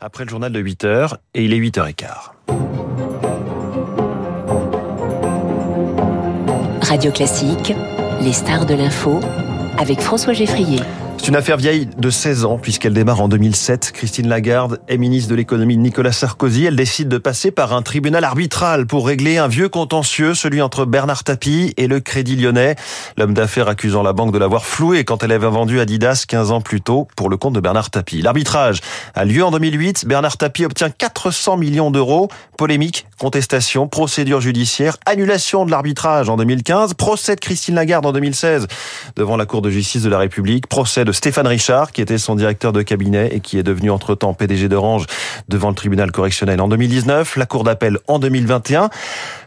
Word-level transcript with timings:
après 0.00 0.24
le 0.24 0.30
journal 0.30 0.52
de 0.52 0.60
8h, 0.60 1.16
et 1.34 1.44
il 1.44 1.52
est 1.52 1.58
8h15. 1.58 2.06
Radio 6.82 7.12
Classique, 7.12 7.72
les 8.20 8.32
stars 8.32 8.66
de 8.66 8.74
l'info, 8.74 9.20
avec 9.78 10.00
François 10.00 10.32
Geffrier. 10.32 10.80
C'est 11.20 11.28
une 11.28 11.36
affaire 11.36 11.58
vieille 11.58 11.86
de 11.98 12.08
16 12.08 12.46
ans 12.46 12.56
puisqu'elle 12.56 12.94
démarre 12.94 13.20
en 13.20 13.28
2007. 13.28 13.92
Christine 13.92 14.26
Lagarde 14.26 14.80
est 14.88 14.96
ministre 14.96 15.28
de 15.28 15.34
l'économie 15.34 15.76
de 15.76 15.82
Nicolas 15.82 16.12
Sarkozy. 16.12 16.64
Elle 16.64 16.76
décide 16.76 17.08
de 17.08 17.18
passer 17.18 17.50
par 17.50 17.74
un 17.74 17.82
tribunal 17.82 18.24
arbitral 18.24 18.86
pour 18.86 19.06
régler 19.06 19.36
un 19.36 19.46
vieux 19.46 19.68
contentieux, 19.68 20.32
celui 20.32 20.62
entre 20.62 20.86
Bernard 20.86 21.22
Tapie 21.22 21.74
et 21.76 21.88
le 21.88 22.00
Crédit 22.00 22.36
Lyonnais. 22.36 22.74
L'homme 23.18 23.34
d'affaires 23.34 23.68
accusant 23.68 24.02
la 24.02 24.14
banque 24.14 24.32
de 24.32 24.38
l'avoir 24.38 24.64
floué 24.64 25.04
quand 25.04 25.22
elle 25.22 25.32
avait 25.32 25.46
vendu 25.46 25.78
Adidas 25.78 26.24
15 26.26 26.52
ans 26.52 26.62
plus 26.62 26.80
tôt 26.80 27.06
pour 27.16 27.28
le 27.28 27.36
compte 27.36 27.52
de 27.52 27.60
Bernard 27.60 27.90
Tapie. 27.90 28.22
L'arbitrage 28.22 28.80
a 29.14 29.26
lieu 29.26 29.44
en 29.44 29.50
2008. 29.50 30.06
Bernard 30.06 30.38
Tapie 30.38 30.64
obtient 30.64 30.88
400 30.88 31.58
millions 31.58 31.90
d'euros. 31.90 32.30
Polémique, 32.56 33.06
contestation, 33.20 33.86
procédure 33.86 34.40
judiciaire, 34.40 34.96
annulation 35.04 35.66
de 35.66 35.70
l'arbitrage 35.70 36.30
en 36.30 36.38
2015, 36.38 36.94
procès 36.94 37.34
de 37.34 37.40
Christine 37.40 37.74
Lagarde 37.74 38.06
en 38.06 38.12
2016 38.12 38.66
devant 39.14 39.36
la 39.36 39.44
Cour 39.44 39.60
de 39.60 39.68
justice 39.68 40.02
de 40.02 40.08
la 40.08 40.18
République, 40.18 40.66
procès 40.66 41.04
de 41.04 41.12
Stéphane 41.12 41.46
Richard, 41.46 41.92
qui 41.92 42.00
était 42.00 42.16
son 42.16 42.34
directeur 42.34 42.72
de 42.72 42.80
cabinet 42.80 43.28
et 43.32 43.40
qui 43.40 43.58
est 43.58 43.62
devenu 43.62 43.90
entre-temps 43.90 44.32
PDG 44.32 44.70
d'Orange 44.70 45.04
devant 45.48 45.68
le 45.68 45.74
tribunal 45.74 46.12
correctionnel 46.12 46.62
en 46.62 46.68
2019, 46.68 47.36
la 47.36 47.44
Cour 47.44 47.62
d'appel 47.62 47.98
en 48.08 48.18
2021. 48.18 48.88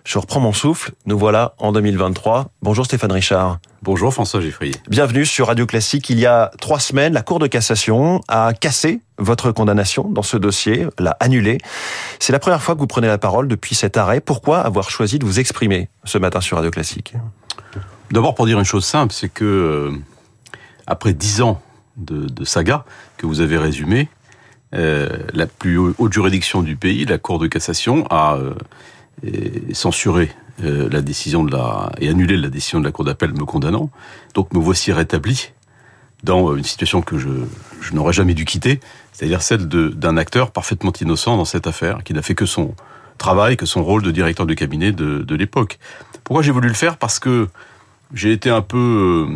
Je 0.05 0.20
reprends 0.20 0.41
mon 0.41 0.52
souffle, 0.52 0.91
nous 1.05 1.17
voilà 1.17 1.55
en 1.59 1.71
2023. 1.71 2.49
Bonjour 2.61 2.84
Stéphane 2.84 3.13
Richard. 3.13 3.59
Bonjour 3.81 4.13
François 4.13 4.41
Geffrier. 4.41 4.75
Bienvenue 4.89 5.25
sur 5.25 5.48
Radio 5.48 5.66
Classique. 5.66 6.09
Il 6.09 6.20
y 6.20 6.25
a 6.25 6.52
trois 6.59 6.81
semaines, 6.81 7.13
la 7.13 7.21
Cour 7.21 7.39
de 7.39 7.48
cassation 7.48 8.21
a 8.27 8.52
cassé 8.52 8.99
votre 9.17 9.53
condamnation 9.53 10.09
dans 10.09 10.21
ce 10.21 10.35
dossier, 10.35 10.88
l'a 10.99 11.16
annulée. 11.21 11.58
C'est 12.20 12.34
la 12.34 12.39
première 12.39 12.61
fois 12.61 12.75
que 12.75 12.81
vous 12.81 12.88
prenez 12.88 13.08
la 13.08 13.17
parole 13.17 13.47
depuis 13.47 13.75
cet 13.75 13.95
arrêt. 13.95 14.19
Pourquoi 14.19 14.59
avoir 14.59 14.89
choisi 14.89 15.19
de 15.19 15.25
vous 15.25 15.39
exprimer 15.39 15.88
ce 16.03 16.17
matin 16.17 16.41
sur 16.41 16.58
Radio 16.58 16.69
Classique? 16.69 17.13
D'abord 18.11 18.35
pour 18.35 18.45
dire 18.45 18.59
une 18.59 18.66
chose 18.66 18.83
simple, 18.83 19.13
c'est 19.13 19.30
que 19.30 19.45
euh, 19.45 19.91
après 20.85 21.13
dix 21.13 21.41
ans 21.41 21.61
de, 21.95 22.28
de, 22.28 22.44
saga 22.44 22.83
que 23.16 23.25
vous 23.25 23.39
avez 23.39 23.58
résumé, 23.58 24.09
euh, 24.75 25.08
la 25.31 25.45
plus 25.45 25.78
haute 25.78 26.11
juridiction 26.11 26.61
du 26.61 26.75
pays, 26.75 27.06
la 27.06 27.19
Cour 27.19 27.39
de 27.39 27.47
cassation, 27.47 28.06
a 28.09 28.35
euh, 28.35 28.53
censuré 29.73 30.31
euh, 30.61 30.88
la 30.92 31.02
décision 31.02 31.44
de 31.44 31.52
la 31.52 31.92
et 32.00 32.09
annulé 32.09 32.38
la 32.38 32.50
décision 32.50 32.80
de 32.80 32.86
la 32.86 32.92
Cour 32.92 33.06
d'appel 33.06 33.33
me 33.33 33.44
condamnant. 33.44 33.89
Donc 34.36 34.53
me 34.53 34.59
voici 34.59 34.92
rétabli 34.92 35.52
dans 36.23 36.56
une 36.56 36.64
situation 36.64 37.02
que 37.02 37.17
je, 37.17 37.30
n'aurais 37.91 38.14
jamais 38.14 38.36
dû 38.36 38.45
quitter, 38.45 38.80
c'est-à-dire 39.11 39.41
celle 39.41 39.67
d'un 39.67 40.16
acteur 40.16 40.52
parfaitement 40.52 40.94
innocent 41.02 41.36
dans 41.38 41.45
cette 41.45 41.66
affaire, 41.66 42.03
qui 42.03 42.14
n'a 42.14 42.22
fait 42.22 42.36
que 42.36 42.45
son 42.45 42.75
travail, 43.17 43.58
que 43.58 43.66
son 43.66 43.84
rôle 43.84 44.03
de 44.03 44.11
directeur 44.11 44.45
de 44.45 44.53
cabinet 44.53 44.91
de, 44.91 45.36
l'époque. 45.36 45.80
Pourquoi 46.23 46.44
j'ai 46.44 46.52
voulu 46.52 46.67
le 46.67 46.75
faire? 46.75 46.97
Parce 46.97 47.17
que 47.17 47.50
j'ai 48.14 48.31
été 48.31 48.50
un 48.50 48.61
peu 48.61 49.28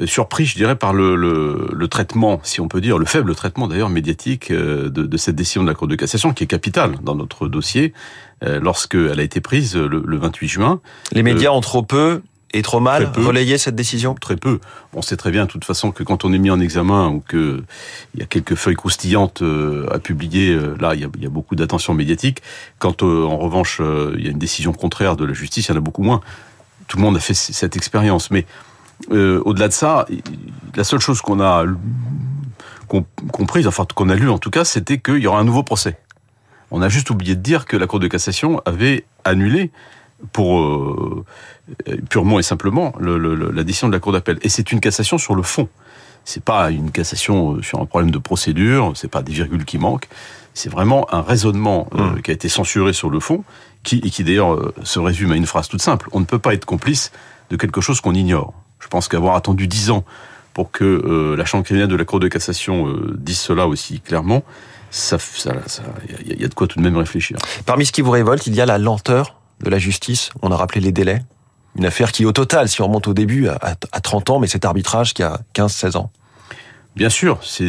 euh, 0.00 0.06
surpris, 0.06 0.44
je 0.44 0.56
dirais, 0.56 0.76
par 0.76 0.92
le, 0.92 1.86
traitement, 1.88 2.40
si 2.42 2.60
on 2.60 2.68
peut 2.68 2.80
dire, 2.80 2.98
le 2.98 3.06
faible 3.06 3.34
traitement 3.34 3.68
d'ailleurs 3.68 3.88
médiatique 3.88 4.50
euh, 4.50 4.90
de, 4.90 5.06
de, 5.06 5.16
cette 5.16 5.36
décision 5.36 5.62
de 5.62 5.68
la 5.68 5.74
Cour 5.74 5.86
de 5.86 5.94
cassation, 5.94 6.34
qui 6.34 6.44
est 6.44 6.48
capitale 6.48 6.96
dans 7.02 7.14
notre 7.14 7.48
dossier, 7.48 7.94
euh, 8.44 8.60
lorsqu'elle 8.60 9.18
a 9.18 9.22
été 9.22 9.40
prise 9.40 9.76
le, 9.76 10.02
le 10.04 10.16
28 10.16 10.48
juin. 10.48 10.80
Les 11.12 11.22
médias 11.22 11.50
ont 11.50 11.60
trop 11.60 11.82
peu 11.82 12.22
et 12.52 12.62
trop 12.62 12.80
mal 12.80 13.10
relayé 13.16 13.58
cette 13.58 13.74
décision? 13.74 14.14
Très 14.14 14.36
peu. 14.36 14.60
On 14.94 15.02
sait 15.02 15.16
très 15.16 15.30
bien, 15.30 15.44
de 15.44 15.50
toute 15.50 15.64
façon, 15.64 15.90
que 15.90 16.02
quand 16.02 16.24
on 16.24 16.32
est 16.32 16.38
mis 16.38 16.50
en 16.50 16.60
examen 16.60 17.08
ou 17.08 17.20
que 17.20 17.62
il 18.14 18.20
y 18.20 18.22
a 18.22 18.26
quelques 18.26 18.54
feuilles 18.54 18.76
croustillantes 18.76 19.42
à 19.90 19.98
publier, 19.98 20.58
là, 20.78 20.94
il 20.94 21.00
y 21.00 21.04
a, 21.04 21.08
il 21.16 21.22
y 21.22 21.26
a 21.26 21.30
beaucoup 21.30 21.54
d'attention 21.54 21.92
médiatique. 21.92 22.40
Quand, 22.78 23.02
en 23.02 23.36
revanche, 23.36 23.82
il 24.16 24.24
y 24.24 24.28
a 24.28 24.30
une 24.30 24.38
décision 24.38 24.72
contraire 24.72 25.16
de 25.16 25.26
la 25.26 25.34
justice, 25.34 25.66
il 25.66 25.72
y 25.72 25.74
en 25.74 25.78
a 25.78 25.80
beaucoup 25.80 26.02
moins. 26.02 26.20
Tout 26.88 26.96
le 26.96 27.02
monde 27.02 27.16
a 27.16 27.20
fait 27.20 27.34
cette 27.34 27.76
expérience, 27.76 28.30
mais 28.30 28.46
euh, 29.12 29.42
au-delà 29.44 29.68
de 29.68 29.72
ça, 29.72 30.06
la 30.74 30.84
seule 30.84 31.00
chose 31.00 31.20
qu'on 31.20 31.40
a 31.40 31.64
comprise, 32.86 33.66
enfin 33.66 33.86
qu'on 33.94 34.08
a 34.08 34.14
lu 34.14 34.30
en 34.30 34.38
tout 34.38 34.50
cas, 34.50 34.64
c'était 34.64 34.98
qu'il 34.98 35.18
y 35.18 35.26
aura 35.26 35.40
un 35.40 35.44
nouveau 35.44 35.62
procès. 35.62 35.98
On 36.70 36.82
a 36.82 36.88
juste 36.88 37.10
oublié 37.10 37.34
de 37.34 37.40
dire 37.40 37.66
que 37.66 37.76
la 37.76 37.86
Cour 37.86 38.00
de 38.00 38.08
cassation 38.08 38.60
avait 38.64 39.04
annulé 39.24 39.70
pour 40.32 40.60
euh, 40.60 41.24
purement 42.08 42.38
et 42.38 42.42
simplement 42.42 42.94
le, 42.98 43.18
le, 43.18 43.50
la 43.50 43.64
décision 43.64 43.88
de 43.88 43.92
la 43.92 44.00
Cour 44.00 44.12
d'appel. 44.12 44.38
Et 44.42 44.48
c'est 44.48 44.72
une 44.72 44.80
cassation 44.80 45.18
sur 45.18 45.34
le 45.34 45.42
fond. 45.42 45.68
C'est 46.24 46.42
pas 46.42 46.70
une 46.70 46.90
cassation 46.90 47.62
sur 47.62 47.80
un 47.80 47.86
problème 47.86 48.10
de 48.10 48.18
procédure, 48.18 48.92
c'est 48.96 49.10
pas 49.10 49.22
des 49.22 49.32
virgules 49.32 49.64
qui 49.64 49.78
manquent. 49.78 50.08
C'est 50.54 50.70
vraiment 50.70 51.06
un 51.14 51.22
raisonnement 51.22 51.88
euh, 51.94 52.02
mmh. 52.02 52.22
qui 52.22 52.30
a 52.30 52.34
été 52.34 52.48
censuré 52.48 52.92
sur 52.92 53.10
le 53.10 53.20
fond, 53.20 53.44
qui, 53.82 53.98
et 53.98 54.10
qui 54.10 54.24
d'ailleurs 54.24 54.54
euh, 54.54 54.74
se 54.82 54.98
résume 54.98 55.32
à 55.32 55.36
une 55.36 55.46
phrase 55.46 55.68
toute 55.68 55.82
simple. 55.82 56.08
On 56.12 56.20
ne 56.20 56.24
peut 56.24 56.38
pas 56.38 56.54
être 56.54 56.64
complice 56.64 57.12
de 57.50 57.56
quelque 57.56 57.80
chose 57.80 58.00
qu'on 58.00 58.14
ignore. 58.14 58.54
Je 58.80 58.88
pense 58.88 59.08
qu'avoir 59.08 59.36
attendu 59.36 59.68
dix 59.68 59.90
ans 59.90 60.04
pour 60.54 60.70
que 60.70 60.84
euh, 60.84 61.36
la 61.36 61.44
Chambre 61.44 61.64
criminelle 61.64 61.88
de 61.88 61.96
la 61.96 62.04
Cour 62.04 62.18
de 62.18 62.28
cassation 62.28 62.88
euh, 62.88 63.14
dise 63.18 63.38
cela 63.38 63.66
aussi 63.66 64.00
clairement, 64.00 64.42
ça, 64.90 65.18
ça, 65.18 65.54
ça, 65.66 65.82
y, 66.26 66.44
a, 66.44 66.48
de 66.48 66.54
quoi 66.54 66.66
tout 66.66 66.78
de 66.78 66.84
même 66.84 66.96
réfléchir. 66.96 67.36
Parmi 67.64 67.86
ce 67.86 67.92
qui 67.92 68.02
vous 68.02 68.10
révolte, 68.10 68.46
il 68.46 68.54
y 68.54 68.60
a 68.60 68.66
la 68.66 68.78
lenteur 68.78 69.40
de 69.60 69.70
la 69.70 69.78
justice. 69.78 70.30
On 70.42 70.50
a 70.50 70.56
rappelé 70.56 70.80
les 70.80 70.92
délais. 70.92 71.22
Une 71.76 71.84
affaire 71.84 72.12
qui, 72.12 72.24
au 72.24 72.32
total, 72.32 72.68
si 72.68 72.80
on 72.80 72.86
remonte 72.86 73.08
au 73.08 73.14
début, 73.14 73.48
a, 73.48 73.58
a 73.92 74.00
30 74.00 74.30
ans, 74.30 74.38
mais 74.38 74.46
cet 74.46 74.64
arbitrage 74.64 75.12
qui 75.12 75.22
a 75.22 75.40
15-16 75.54 75.96
ans. 75.96 76.10
Bien 76.96 77.10
sûr, 77.10 77.38
c'est 77.42 77.62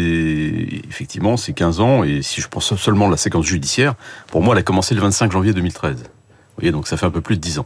effectivement 0.88 1.35
c'est 1.35 1.51
15 1.51 1.81
ans 1.81 2.03
et 2.05 2.22
si 2.22 2.39
je 2.39 2.47
pense 2.47 2.73
seulement 2.78 3.09
la 3.09 3.17
séquence 3.17 3.45
judiciaire, 3.45 3.95
pour 4.28 4.41
moi 4.41 4.55
elle 4.55 4.59
a 4.59 4.63
commencé 4.63 4.95
le 4.95 5.01
25 5.01 5.34
janvier 5.34 5.51
2013. 5.51 5.97
Vous 5.97 6.03
voyez 6.57 6.72
donc 6.72 6.88
ça 6.88 6.95
fait 6.95 7.05
un 7.05 7.11
peu 7.11 7.19
plus 7.19 7.35
de 7.35 7.41
10 7.41 7.59
ans. 7.59 7.66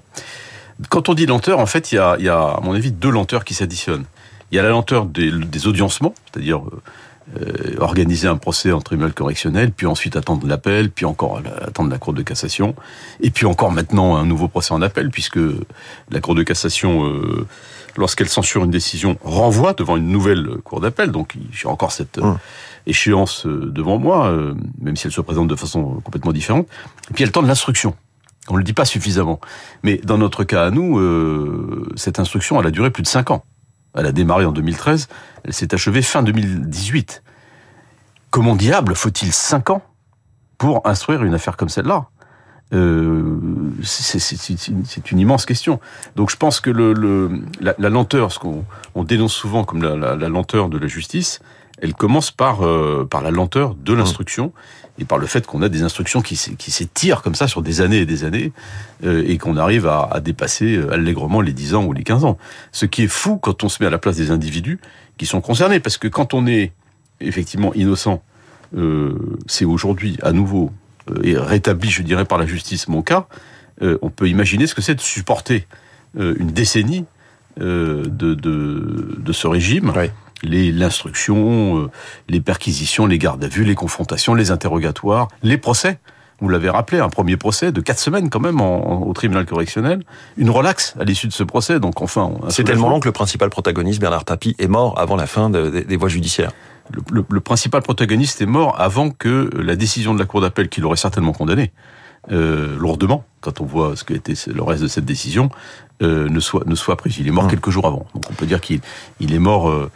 Quand 0.89 1.07
on 1.09 1.13
dit 1.13 1.28
lenteur, 1.28 1.59
en 1.59 1.68
fait, 1.68 1.91
il 1.91 1.95
y 1.95 1.97
a, 2.00 2.16
il 2.18 2.25
y 2.25 2.29
a 2.29 2.39
à 2.39 2.59
mon 2.62 2.73
avis, 2.73 2.91
deux 2.91 3.12
lenteurs 3.12 3.45
qui 3.45 3.53
s'additionnent. 3.53 4.06
Il 4.51 4.56
y 4.56 4.59
a 4.59 4.63
la 4.63 4.69
lenteur 4.69 5.06
des, 5.06 5.31
des 5.31 5.68
audiencements, 5.68 6.16
c'est-à-dire 6.25 6.63
euh, 7.39 7.75
organiser 7.79 8.27
un 8.27 8.37
procès 8.37 8.71
en 8.71 8.81
tribunal 8.81 9.13
correctionnel, 9.13 9.71
puis 9.71 9.85
ensuite 9.87 10.15
attendre 10.15 10.45
l'appel, 10.47 10.89
puis 10.89 11.05
encore 11.05 11.41
attendre 11.61 11.89
la 11.89 11.97
Cour 11.97 12.13
de 12.13 12.23
cassation, 12.23 12.75
et 13.21 13.29
puis 13.29 13.45
encore 13.45 13.71
maintenant 13.71 14.15
un 14.15 14.25
nouveau 14.25 14.47
procès 14.47 14.73
en 14.73 14.81
appel, 14.81 15.09
puisque 15.09 15.39
la 16.09 16.19
Cour 16.19 16.35
de 16.35 16.43
cassation, 16.43 17.05
euh, 17.05 17.47
lorsqu'elle 17.95 18.29
censure 18.29 18.63
une 18.63 18.71
décision, 18.71 19.17
renvoie 19.23 19.73
devant 19.73 19.97
une 19.97 20.09
nouvelle 20.09 20.57
Cour 20.63 20.81
d'appel. 20.81 21.11
Donc 21.11 21.35
j'ai 21.51 21.67
encore 21.67 21.91
cette 21.91 22.17
mmh. 22.17 22.37
échéance 22.87 23.45
devant 23.45 23.97
moi, 23.97 24.27
euh, 24.27 24.53
même 24.79 24.95
si 24.95 25.07
elle 25.07 25.13
se 25.13 25.21
présente 25.21 25.47
de 25.47 25.55
façon 25.55 26.01
complètement 26.03 26.33
différente. 26.33 26.67
Et 27.09 27.13
puis 27.13 27.23
elle 27.23 27.31
tend 27.31 27.43
de 27.43 27.47
l'instruction. 27.47 27.95
On 28.49 28.53
ne 28.53 28.57
le 28.57 28.63
dit 28.63 28.73
pas 28.73 28.85
suffisamment. 28.85 29.39
Mais 29.83 29.97
dans 29.97 30.17
notre 30.17 30.43
cas 30.43 30.65
à 30.65 30.71
nous, 30.71 30.97
euh, 30.97 31.88
cette 31.95 32.19
instruction, 32.19 32.59
elle 32.59 32.67
a 32.67 32.71
duré 32.71 32.89
plus 32.89 33.03
de 33.03 33.07
5 33.07 33.31
ans. 33.31 33.45
Elle 33.96 34.06
a 34.06 34.12
démarré 34.12 34.46
en 34.46 34.52
2013, 34.52 35.07
elle 35.44 35.53
s'est 35.53 35.74
achevée 35.74 36.02
fin 36.02 36.24
2018. 36.24 37.24
Comment 38.29 38.56
diable 38.56 38.96
faut-il 38.96 39.34
5 39.34 39.69
ans 39.72 39.84
pour 40.57 40.88
instruire 40.88 41.24
une 41.24 41.34
affaire 41.34 41.57
comme 41.57 41.69
celle-là? 41.69 42.07
Euh, 42.74 43.40
c'est 43.84 45.12
une 45.12 45.19
immense 45.19 45.46
question. 45.46 45.80
Donc 46.16 46.30
je 46.30 46.38
pense 46.38 46.62
que 46.62 46.69
la, 46.69 47.90
lenteur, 47.90 48.31
ce 48.31 48.40
qu'on 48.40 48.63
on 48.96 49.03
dénonce 49.03 49.34
souvent 49.34 49.66
comme 49.66 49.81
la, 49.84 50.16
lenteur 50.16 50.69
de 50.69 50.78
la 50.78 50.88
justice, 50.88 51.41
elle 51.81 51.94
commence 51.94 52.31
par, 52.31 52.66
euh, 52.66 53.08
par 53.09 53.22
la 53.22 53.31
lenteur 53.31 53.75
de 53.75 53.94
l'instruction 53.94 54.53
et 55.00 55.06
par 55.06 55.18
le 55.18 55.25
fait 55.25 55.46
qu'on 55.47 55.62
a 55.62 55.69
des 55.69 55.84
instructions 55.84 56.22
qui, 56.22 56.40
qui 56.58 56.72
s'étirent 56.72 57.22
comme 57.22 57.36
ça 57.36 57.47
sur 57.47 57.62
des 57.62 57.81
années 57.81 57.97
et 57.97 58.06
des 58.06 58.24
années 58.24 58.52
euh, 59.03 59.24
et 59.28 59.38
qu'on 59.38 59.58
arrive 59.58 59.88
à, 59.88 60.08
à, 60.12 60.19
dépasser 60.19 60.75
euh, 60.75 60.94
allègrement 60.94 61.42
les 61.42 61.53
10 61.53 61.75
ans 61.75 61.86
ou 61.86 61.94
les 61.94 62.03
15 62.03 62.24
ans. 62.24 62.38
Ce 62.72 62.86
qui 62.86 63.03
est 63.03 63.08
fou 63.08 63.38
quand 63.38 63.64
on 63.64 63.69
se 63.69 63.81
met 63.81 63.88
à 63.88 63.90
la 63.90 63.97
place 63.97 64.18
des 64.18 64.31
individus 64.31 64.80
qui 65.18 65.25
sont 65.25 65.42
concernés, 65.42 65.80
parce 65.80 65.97
que 65.97 66.08
quand 66.08 66.34
on 66.34 66.46
est 66.46 66.72
effectivement 67.19 67.74
innocent, 67.74 68.22
euh, 68.78 69.38
c'est 69.48 69.66
aujourd'hui 69.66 70.18
à 70.22 70.31
nouveau 70.31 70.72
et 71.24 71.36
rétabli, 71.36 71.89
je 71.89 72.04
dirais, 72.04 72.25
par 72.25 72.38
la 72.38 72.45
justice 72.45 72.88
mon 72.88 73.01
cas, 73.01 73.27
on 73.81 74.12
peut 74.12 74.30
imaginer 74.30 74.68
ce 74.68 74.75
que 74.75 74.84
c'est 74.84 74.94
de 74.94 75.01
supporter 75.01 75.68
une 76.16 76.51
décennie 76.51 77.06
de, 77.60 78.04
de, 78.06 78.36
de, 78.36 79.34
ce 79.34 79.48
régime. 79.48 79.92
Oui 79.95 80.12
l'instruction, 80.43 81.77
euh, 81.77 81.89
les 82.29 82.41
perquisitions, 82.41 83.05
les 83.05 83.17
gardes 83.17 83.43
à 83.43 83.47
vue, 83.47 83.63
les 83.63 83.75
confrontations, 83.75 84.33
les 84.33 84.51
interrogatoires, 84.51 85.27
les 85.43 85.57
procès. 85.57 85.99
Vous 86.39 86.49
l'avez 86.49 86.71
rappelé, 86.71 86.99
un 86.99 87.09
premier 87.09 87.38
procès 87.38 87.71
de 87.71 87.81
quatre 87.81 87.99
semaines 87.99 88.31
quand 88.31 88.39
même 88.39 88.61
en, 88.61 88.91
en, 88.91 89.01
au 89.03 89.13
tribunal 89.13 89.45
correctionnel, 89.45 90.03
une 90.38 90.49
relaxe 90.49 90.95
à 90.99 91.03
l'issue 91.03 91.27
de 91.27 91.33
ce 91.33 91.43
procès. 91.43 91.79
Donc 91.79 92.01
enfin, 92.01 92.31
c'est 92.49 92.63
tellement 92.63 92.89
long 92.89 92.99
que 92.99 93.07
le 93.07 93.11
principal 93.11 93.49
protagoniste 93.51 94.01
Bernard 94.01 94.25
Tapie 94.25 94.55
est 94.57 94.67
mort 94.67 94.97
avant 94.97 95.15
la 95.15 95.27
fin 95.27 95.51
de, 95.51 95.69
de, 95.69 95.79
des 95.81 95.97
voies 95.97 96.09
judiciaires. 96.09 96.51
Le, 96.89 97.01
le, 97.11 97.25
le, 97.29 97.39
principal 97.41 97.83
protagoniste 97.83 98.41
est 98.41 98.47
mort 98.47 98.75
avant 98.81 99.11
que 99.11 99.51
la 99.55 99.75
décision 99.75 100.15
de 100.15 100.19
la 100.19 100.25
cour 100.25 100.41
d'appel 100.41 100.67
qui 100.67 100.81
l'aurait 100.81 100.97
certainement 100.97 101.31
condamné 101.31 101.71
euh, 102.31 102.77
lourdement 102.77 103.23
quand 103.39 103.61
on 103.61 103.65
voit 103.65 103.95
ce 103.95 104.03
que 104.03 104.13
était 104.13 104.35
le 104.53 104.61
reste 104.61 104.83
de 104.83 104.88
cette 104.88 105.05
décision 105.05 105.49
euh, 106.01 106.30
ne 106.30 106.39
soit 106.39 106.65
ne 106.65 106.75
soit 106.75 106.95
pris. 106.95 107.15
Il 107.19 107.27
est 107.27 107.31
mort 107.31 107.45
mmh. 107.45 107.50
quelques 107.50 107.69
jours 107.69 107.88
avant, 107.88 108.06
donc 108.13 108.24
on 108.30 108.33
peut 108.33 108.45
dire 108.45 108.62
qu'il 108.62 108.81
il 109.19 109.33
est 109.33 109.39
mort 109.39 109.69
euh, 109.69 109.92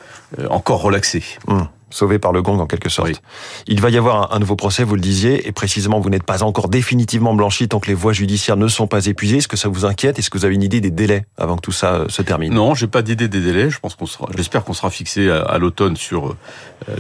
encore 0.50 0.82
relaxé. 0.82 1.24
Mmh. 1.48 1.62
sauvé 1.90 2.20
par 2.20 2.34
le 2.34 2.42
gong 2.42 2.60
en 2.60 2.68
quelque 2.68 2.90
sorte. 2.90 3.22
Il 3.68 3.80
va 3.80 3.90
y 3.90 3.98
avoir 3.98 4.34
un, 4.34 4.40
nouveau 4.40 4.56
procès, 4.56 4.84
vous 4.84 4.96
le 4.96 5.02
disiez, 5.02 5.48
et 5.48 5.52
précisément, 5.52 6.00
vous 6.00 6.10
n'êtes 6.10 6.24
pas 6.24 6.44
encore 6.44 6.68
définitivement 6.68 7.34
blanchi 7.34 7.68
tant 7.68 7.80
que 7.80 7.88
les 7.88 7.94
voies 7.94 8.12
judiciaires 8.12 8.58
ne 8.58 8.68
sont 8.68 8.88
pas 8.88 9.06
épuisées. 9.06 9.38
Est-ce 9.38 9.48
que 9.48 9.58
ça 9.58 9.70
vous 9.70 9.86
inquiète? 9.86 10.20
Est-ce 10.20 10.30
que 10.30 10.38
vous 10.38 10.46
avez 10.46 10.56
une 10.56 10.64
idée 10.64 10.82
des 10.82 10.92
délais 10.92 11.26
avant 11.38 11.56
que 11.56 11.62
tout 11.62 11.72
ça 11.72 11.94
euh, 11.94 12.10
se 12.10 12.22
termine? 12.22 12.54
Non, 12.54 12.76
j'ai 12.76 12.88
pas 12.88 13.02
d'idée 13.02 13.28
des 13.28 13.40
délais. 13.40 13.70
Je 13.70 13.80
pense 13.80 13.96
qu'on 13.96 14.06
sera, 14.06 14.28
j'espère 14.36 14.64
qu'on 14.64 14.74
sera 14.74 14.90
fixé 14.90 15.30
à, 15.30 15.58
l'automne 15.58 15.96
sur 15.96 16.28
euh, 16.28 16.36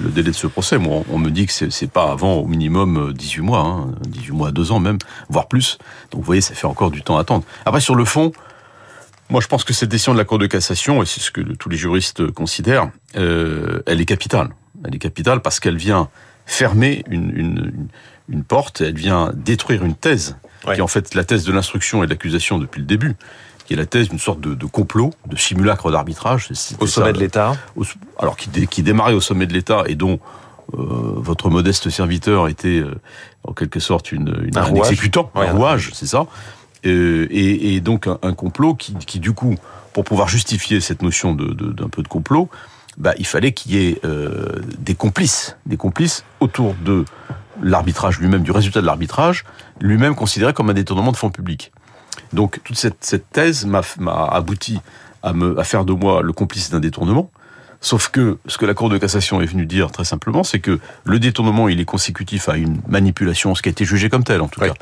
le 0.01 0.09
délai 0.09 0.31
de 0.31 0.35
ce 0.35 0.47
procès. 0.47 0.77
Moi, 0.77 1.03
on 1.11 1.17
me 1.17 1.29
dit 1.29 1.45
que 1.45 1.51
c'est 1.51 1.91
pas 1.91 2.11
avant 2.11 2.35
au 2.35 2.47
minimum 2.47 3.13
18 3.13 3.41
mois, 3.41 3.59
hein, 3.59 3.89
18 4.07 4.31
mois 4.31 4.47
à 4.49 4.51
2 4.51 4.71
ans 4.71 4.79
même, 4.79 4.97
voire 5.29 5.47
plus. 5.47 5.77
Donc 6.11 6.21
vous 6.21 6.25
voyez, 6.25 6.41
ça 6.41 6.53
fait 6.53 6.67
encore 6.67 6.91
du 6.91 7.01
temps 7.01 7.17
à 7.17 7.21
attendre. 7.21 7.43
Après, 7.65 7.81
sur 7.81 7.95
le 7.95 8.05
fond, 8.05 8.31
moi, 9.29 9.41
je 9.41 9.47
pense 9.47 9.63
que 9.63 9.73
cette 9.73 9.89
décision 9.89 10.13
de 10.13 10.17
la 10.17 10.25
Cour 10.25 10.37
de 10.37 10.45
cassation, 10.45 11.01
et 11.01 11.05
c'est 11.05 11.19
ce 11.19 11.31
que 11.31 11.41
tous 11.41 11.69
les 11.69 11.77
juristes 11.77 12.29
considèrent, 12.31 12.91
euh, 13.15 13.81
elle 13.85 13.99
est 13.99 14.05
capitale. 14.05 14.49
Elle 14.85 14.95
est 14.95 14.99
capitale 14.99 15.41
parce 15.41 15.59
qu'elle 15.59 15.77
vient 15.77 16.09
fermer 16.45 17.03
une, 17.09 17.31
une, 17.35 17.87
une, 18.29 18.43
porte, 18.43 18.81
elle 18.81 18.95
vient 18.95 19.31
détruire 19.33 19.83
une 19.83 19.95
thèse, 19.95 20.37
qui 20.63 20.79
est 20.79 20.81
en 20.81 20.87
fait 20.87 21.15
la 21.15 21.23
thèse 21.23 21.43
de 21.43 21.51
l'instruction 21.51 22.03
et 22.03 22.05
de 22.05 22.11
l'accusation 22.11 22.59
depuis 22.59 22.81
le 22.81 22.85
début, 22.85 23.15
qui 23.65 23.73
est 23.73 23.77
la 23.77 23.87
thèse 23.87 24.09
d'une 24.09 24.19
sorte 24.19 24.41
de, 24.41 24.53
de, 24.53 24.65
complot, 24.65 25.11
de 25.25 25.35
simulacre 25.35 25.89
d'arbitrage. 25.89 26.49
Au 26.79 26.85
sommet 26.85 27.13
de 27.13 27.19
l'État 27.19 27.55
Alors, 28.19 28.37
qui, 28.37 28.49
qui 28.67 28.83
démarrait 28.83 29.13
au 29.13 29.21
sommet 29.21 29.47
de 29.47 29.53
l'État 29.53 29.83
et 29.87 29.95
dont 29.95 30.19
euh, 30.73 30.77
votre 30.77 31.49
modeste 31.49 31.89
serviteur 31.89 32.47
était 32.47 32.79
euh, 32.79 32.95
en 33.43 33.53
quelque 33.53 33.79
sorte 33.79 34.11
une, 34.11 34.35
une 34.43 34.57
un, 34.57 34.73
exécutant, 34.75 35.31
un 35.33 35.51
rouage, 35.51 35.91
c'est 35.93 36.07
ça. 36.07 36.27
Euh, 36.85 37.27
et, 37.29 37.79
donc 37.81 38.07
un, 38.07 38.33
complot 38.33 38.75
qui, 38.75 39.19
du 39.19 39.33
coup, 39.33 39.55
pour 39.93 40.03
pouvoir 40.03 40.27
justifier 40.27 40.81
cette 40.81 41.01
notion 41.01 41.33
d'un 41.33 41.89
peu 41.89 42.03
de 42.03 42.07
complot, 42.07 42.49
bah, 42.97 43.13
il 43.17 43.25
fallait 43.25 43.51
qu'il 43.51 43.73
y 43.73 43.89
ait 43.89 43.99
euh, 44.05 44.61
des 44.79 44.95
complices, 44.95 45.57
des 45.65 45.77
complices 45.77 46.23
autour 46.39 46.75
de 46.85 47.05
l'arbitrage 47.61 48.19
lui-même, 48.19 48.43
du 48.43 48.51
résultat 48.51 48.81
de 48.81 48.85
l'arbitrage, 48.85 49.45
lui-même 49.79 50.15
considéré 50.15 50.53
comme 50.53 50.69
un 50.69 50.73
détournement 50.73 51.11
de 51.11 51.17
fonds 51.17 51.29
publics. 51.29 51.71
Donc 52.33 52.61
toute 52.63 52.77
cette, 52.77 53.29
thèse 53.31 53.65
m'a 53.65 53.81
abouti 54.31 54.79
à 55.23 55.63
faire 55.63 55.85
de 55.85 55.93
moi 55.93 56.21
le 56.21 56.33
complice 56.33 56.69
d'un 56.69 56.79
détournement. 56.79 57.31
Sauf 57.85 58.09
que 58.09 58.39
ce 58.47 58.57
que 58.57 58.65
la 58.65 58.73
Cour 58.73 58.89
de 58.89 58.97
cassation 58.97 59.41
est 59.41 59.45
venue 59.45 59.67
dire 59.67 59.91
très 59.91 60.05
simplement, 60.05 60.43
c'est 60.43 60.57
que 60.57 60.79
le 61.03 61.19
détournement, 61.19 61.69
il 61.69 61.79
est 61.79 61.85
consécutif 61.85 62.49
à 62.49 62.57
une 62.57 62.81
manipulation, 62.87 63.53
ce 63.53 63.61
qui 63.61 63.69
a 63.69 63.71
été 63.71 63.85
jugé 63.85 64.09
comme 64.09 64.23
tel 64.23 64.41
en 64.41 64.47
tout 64.47 64.59
cas, 64.59 64.73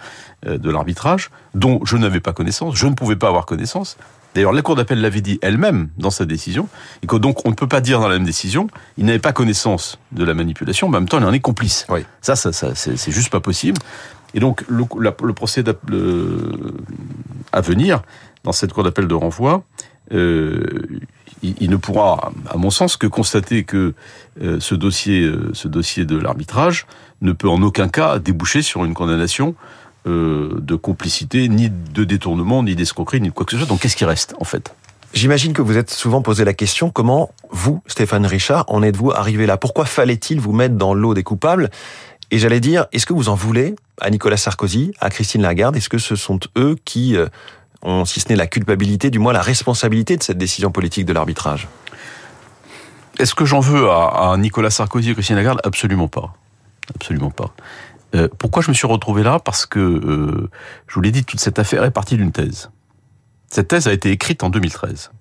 euh, 0.48 0.58
de 0.58 0.70
l'arbitrage, 0.72 1.30
dont 1.54 1.82
je 1.84 1.98
n'avais 1.98 2.22
pas 2.22 2.32
connaissance, 2.32 2.78
je 2.78 2.88
ne 2.88 2.94
pouvais 2.94 3.18
pas 3.18 3.28
avoir 3.28 3.46
connaissance. 3.46 3.98
D'ailleurs, 4.34 4.54
la 4.54 4.62
Cour 4.62 4.78
d'appel 4.78 5.02
l'avait 5.02 5.20
dit 5.20 5.38
elle-même 5.42 5.90
dans 5.98 6.12
sa 6.12 6.24
décision, 6.24 6.70
et 7.02 7.08
que 7.08 7.18
donc 7.18 7.46
on 7.46 7.50
ne 7.50 7.56
peut 7.56 7.68
pas 7.68 7.82
dire 7.82 8.00
dans 8.00 8.08
la 8.08 8.16
même 8.16 8.26
décision, 8.26 8.70
il 8.98 9.04
n'avait 9.04 9.20
pas 9.20 9.34
connaissance 9.34 10.00
de 10.14 10.24
la 10.24 10.34
manipulation, 10.34 10.88
mais 10.88 10.96
en 10.96 11.02
même 11.02 11.10
temps 11.10 11.20
il 11.20 11.26
en 11.26 11.34
est 11.34 11.42
complice. 11.42 11.86
Oui. 11.90 12.06
Ça, 12.22 12.38
ça, 12.38 12.54
ça 12.54 12.74
c'est 12.74 13.12
juste 13.12 13.32
pas 13.32 13.42
possible. 13.42 13.82
Et 14.34 14.40
donc 14.40 14.64
le, 14.70 14.86
le 14.98 15.34
procès 15.34 15.62
à 17.52 17.60
venir 17.60 18.02
dans 18.46 18.54
cette 18.54 18.72
Cour 18.72 18.86
d'appel 18.86 19.10
de 19.10 19.14
renvoi, 19.14 19.66
euh, 20.14 20.64
il, 21.44 21.70
ne 21.70 21.76
pourra, 21.76 22.32
à 22.50 22.58
mon 22.58 22.70
sens, 22.70 22.98
que 22.98 23.08
constater 23.08 23.64
que 23.64 23.94
euh, 24.42 24.60
ce 24.60 24.76
dossier, 24.76 25.22
euh, 25.22 25.52
ce 25.54 25.68
dossier 25.68 26.06
de 26.06 26.18
l'arbitrage 26.18 26.86
ne 27.22 27.32
peut 27.32 27.50
en 27.50 27.62
aucun 27.62 27.90
cas 27.90 28.20
déboucher 28.20 28.62
sur 28.62 28.86
une 28.86 28.94
condamnation 28.94 29.56
euh, 30.08 30.60
de 30.60 30.76
complicité, 30.76 31.48
ni 31.50 31.70
de 31.70 32.04
détournement, 32.04 32.64
ni 32.64 32.76
d'escroquerie, 32.76 33.22
ni 33.22 33.30
de 33.30 33.34
quoi 33.34 33.46
que 33.46 33.52
ce 33.52 33.58
soit. 33.58 33.68
Donc 33.68 33.82
qu'est-ce 33.82 33.96
qui 33.96 34.06
reste, 34.06 34.36
en 34.40 34.46
fait? 34.46 34.74
J'imagine 35.14 35.54
que 35.54 35.62
vous 35.62 35.78
êtes 35.78 35.92
souvent 35.92 36.22
posé 36.22 36.44
la 36.44 36.54
question 36.54 36.90
comment 36.90 37.32
vous, 37.52 37.84
Stéphane 37.86 38.26
Richard, 38.26 38.66
en 38.68 38.82
êtes-vous 38.82 39.12
arrivé 39.12 39.46
là? 39.46 39.58
Pourquoi 39.58 39.86
fallait-il 39.86 40.40
vous 40.40 40.54
mettre 40.54 40.76
dans 40.76 40.94
l'eau 40.94 41.14
des 41.14 41.24
coupables? 41.24 41.70
Et 42.32 42.40
j'allais 42.40 42.60
dire, 42.60 42.88
est-ce 42.92 43.06
que 43.06 43.14
vous 43.14 43.30
en 43.30 43.36
voulez 43.36 43.76
à 44.02 44.10
Nicolas 44.10 44.38
Sarkozy, 44.38 44.92
à 45.00 45.12
Christine 45.12 45.44
Lagarde? 45.44 45.76
Est-ce 45.76 45.90
que 45.90 46.00
ce 46.00 46.16
sont 46.16 46.40
eux 46.58 46.78
qui 46.84 47.16
si 48.06 48.20
ce 48.20 48.30
n'est 48.30 48.36
la 48.36 48.48
culpabilité, 48.48 49.10
du 49.10 49.20
moins 49.20 49.34
la 49.34 49.42
responsabilité 49.42 50.18
de 50.18 50.24
cette 50.24 50.38
décision 50.38 50.72
politique 50.72 51.06
de 51.06 51.14
l'arbitrage 51.14 51.68
Est-ce 53.20 53.36
que 53.36 53.46
j'en 53.46 53.60
veux 53.60 53.90
à, 53.90 54.36
Nicolas 54.38 54.70
Sarkozy 54.70 55.12
et 55.12 55.14
Christine 55.14 55.36
Lagarde? 55.36 55.60
Absolument 55.64 56.08
pas. 56.08 56.34
Absolument 56.96 57.32
pas. 57.32 57.54
Euh, 58.16 58.28
pourquoi 58.38 58.62
je 58.62 58.70
me 58.70 58.74
suis 58.74 58.88
retrouvé 58.88 59.24
là? 59.24 59.40
Parce 59.40 59.66
que, 59.66 59.80
euh, 59.80 60.50
je 60.88 60.96
vous 60.96 61.02
l'ai 61.02 61.12
dit, 61.12 61.24
toute 61.24 61.40
cette 61.40 61.60
affaire 61.60 61.84
est 61.84 61.92
partie 61.92 62.16
d'une 62.16 62.32
thèse. 62.32 62.70
Cette 63.50 63.68
thèse 63.68 63.88
a 63.88 63.94
été 63.94 64.12
écrite 64.12 64.44
en 64.44 64.50
2013. 64.50 65.12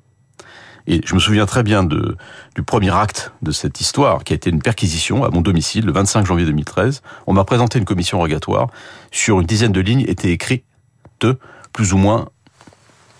Et 0.86 1.00
je 1.04 1.14
me 1.14 1.20
souviens 1.20 1.46
très 1.46 1.62
bien 1.62 1.84
de, 1.84 2.16
du 2.54 2.62
premier 2.62 2.94
acte 2.94 3.32
de 3.42 3.52
cette 3.52 3.80
histoire, 3.80 4.24
qui 4.24 4.32
a 4.32 4.36
été 4.36 4.50
une 4.50 4.60
perquisition 4.60 5.24
à 5.24 5.30
mon 5.30 5.40
domicile 5.40 5.86
le 5.86 5.92
25 5.92 6.26
janvier 6.26 6.44
2013. 6.46 7.02
On 7.26 7.32
m'a 7.32 7.44
présenté 7.44 7.78
une 7.78 7.84
commission 7.84 8.18
rogatoire. 8.18 8.68
Sur 9.10 9.40
une 9.40 9.46
dizaine 9.46 9.72
de 9.72 9.80
lignes 9.80 10.04
étaient 10.08 10.30
écrits 10.30 10.64
de 11.20 11.38
plus 11.72 11.92
ou 11.92 11.98
moins 11.98 12.28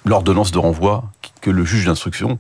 l'ordonnance 0.05 0.53
de 0.53 0.59
renvoi 0.59 1.05
que 1.41 1.51
le 1.51 1.65
juge 1.65 1.87
d'instruction 1.87 2.39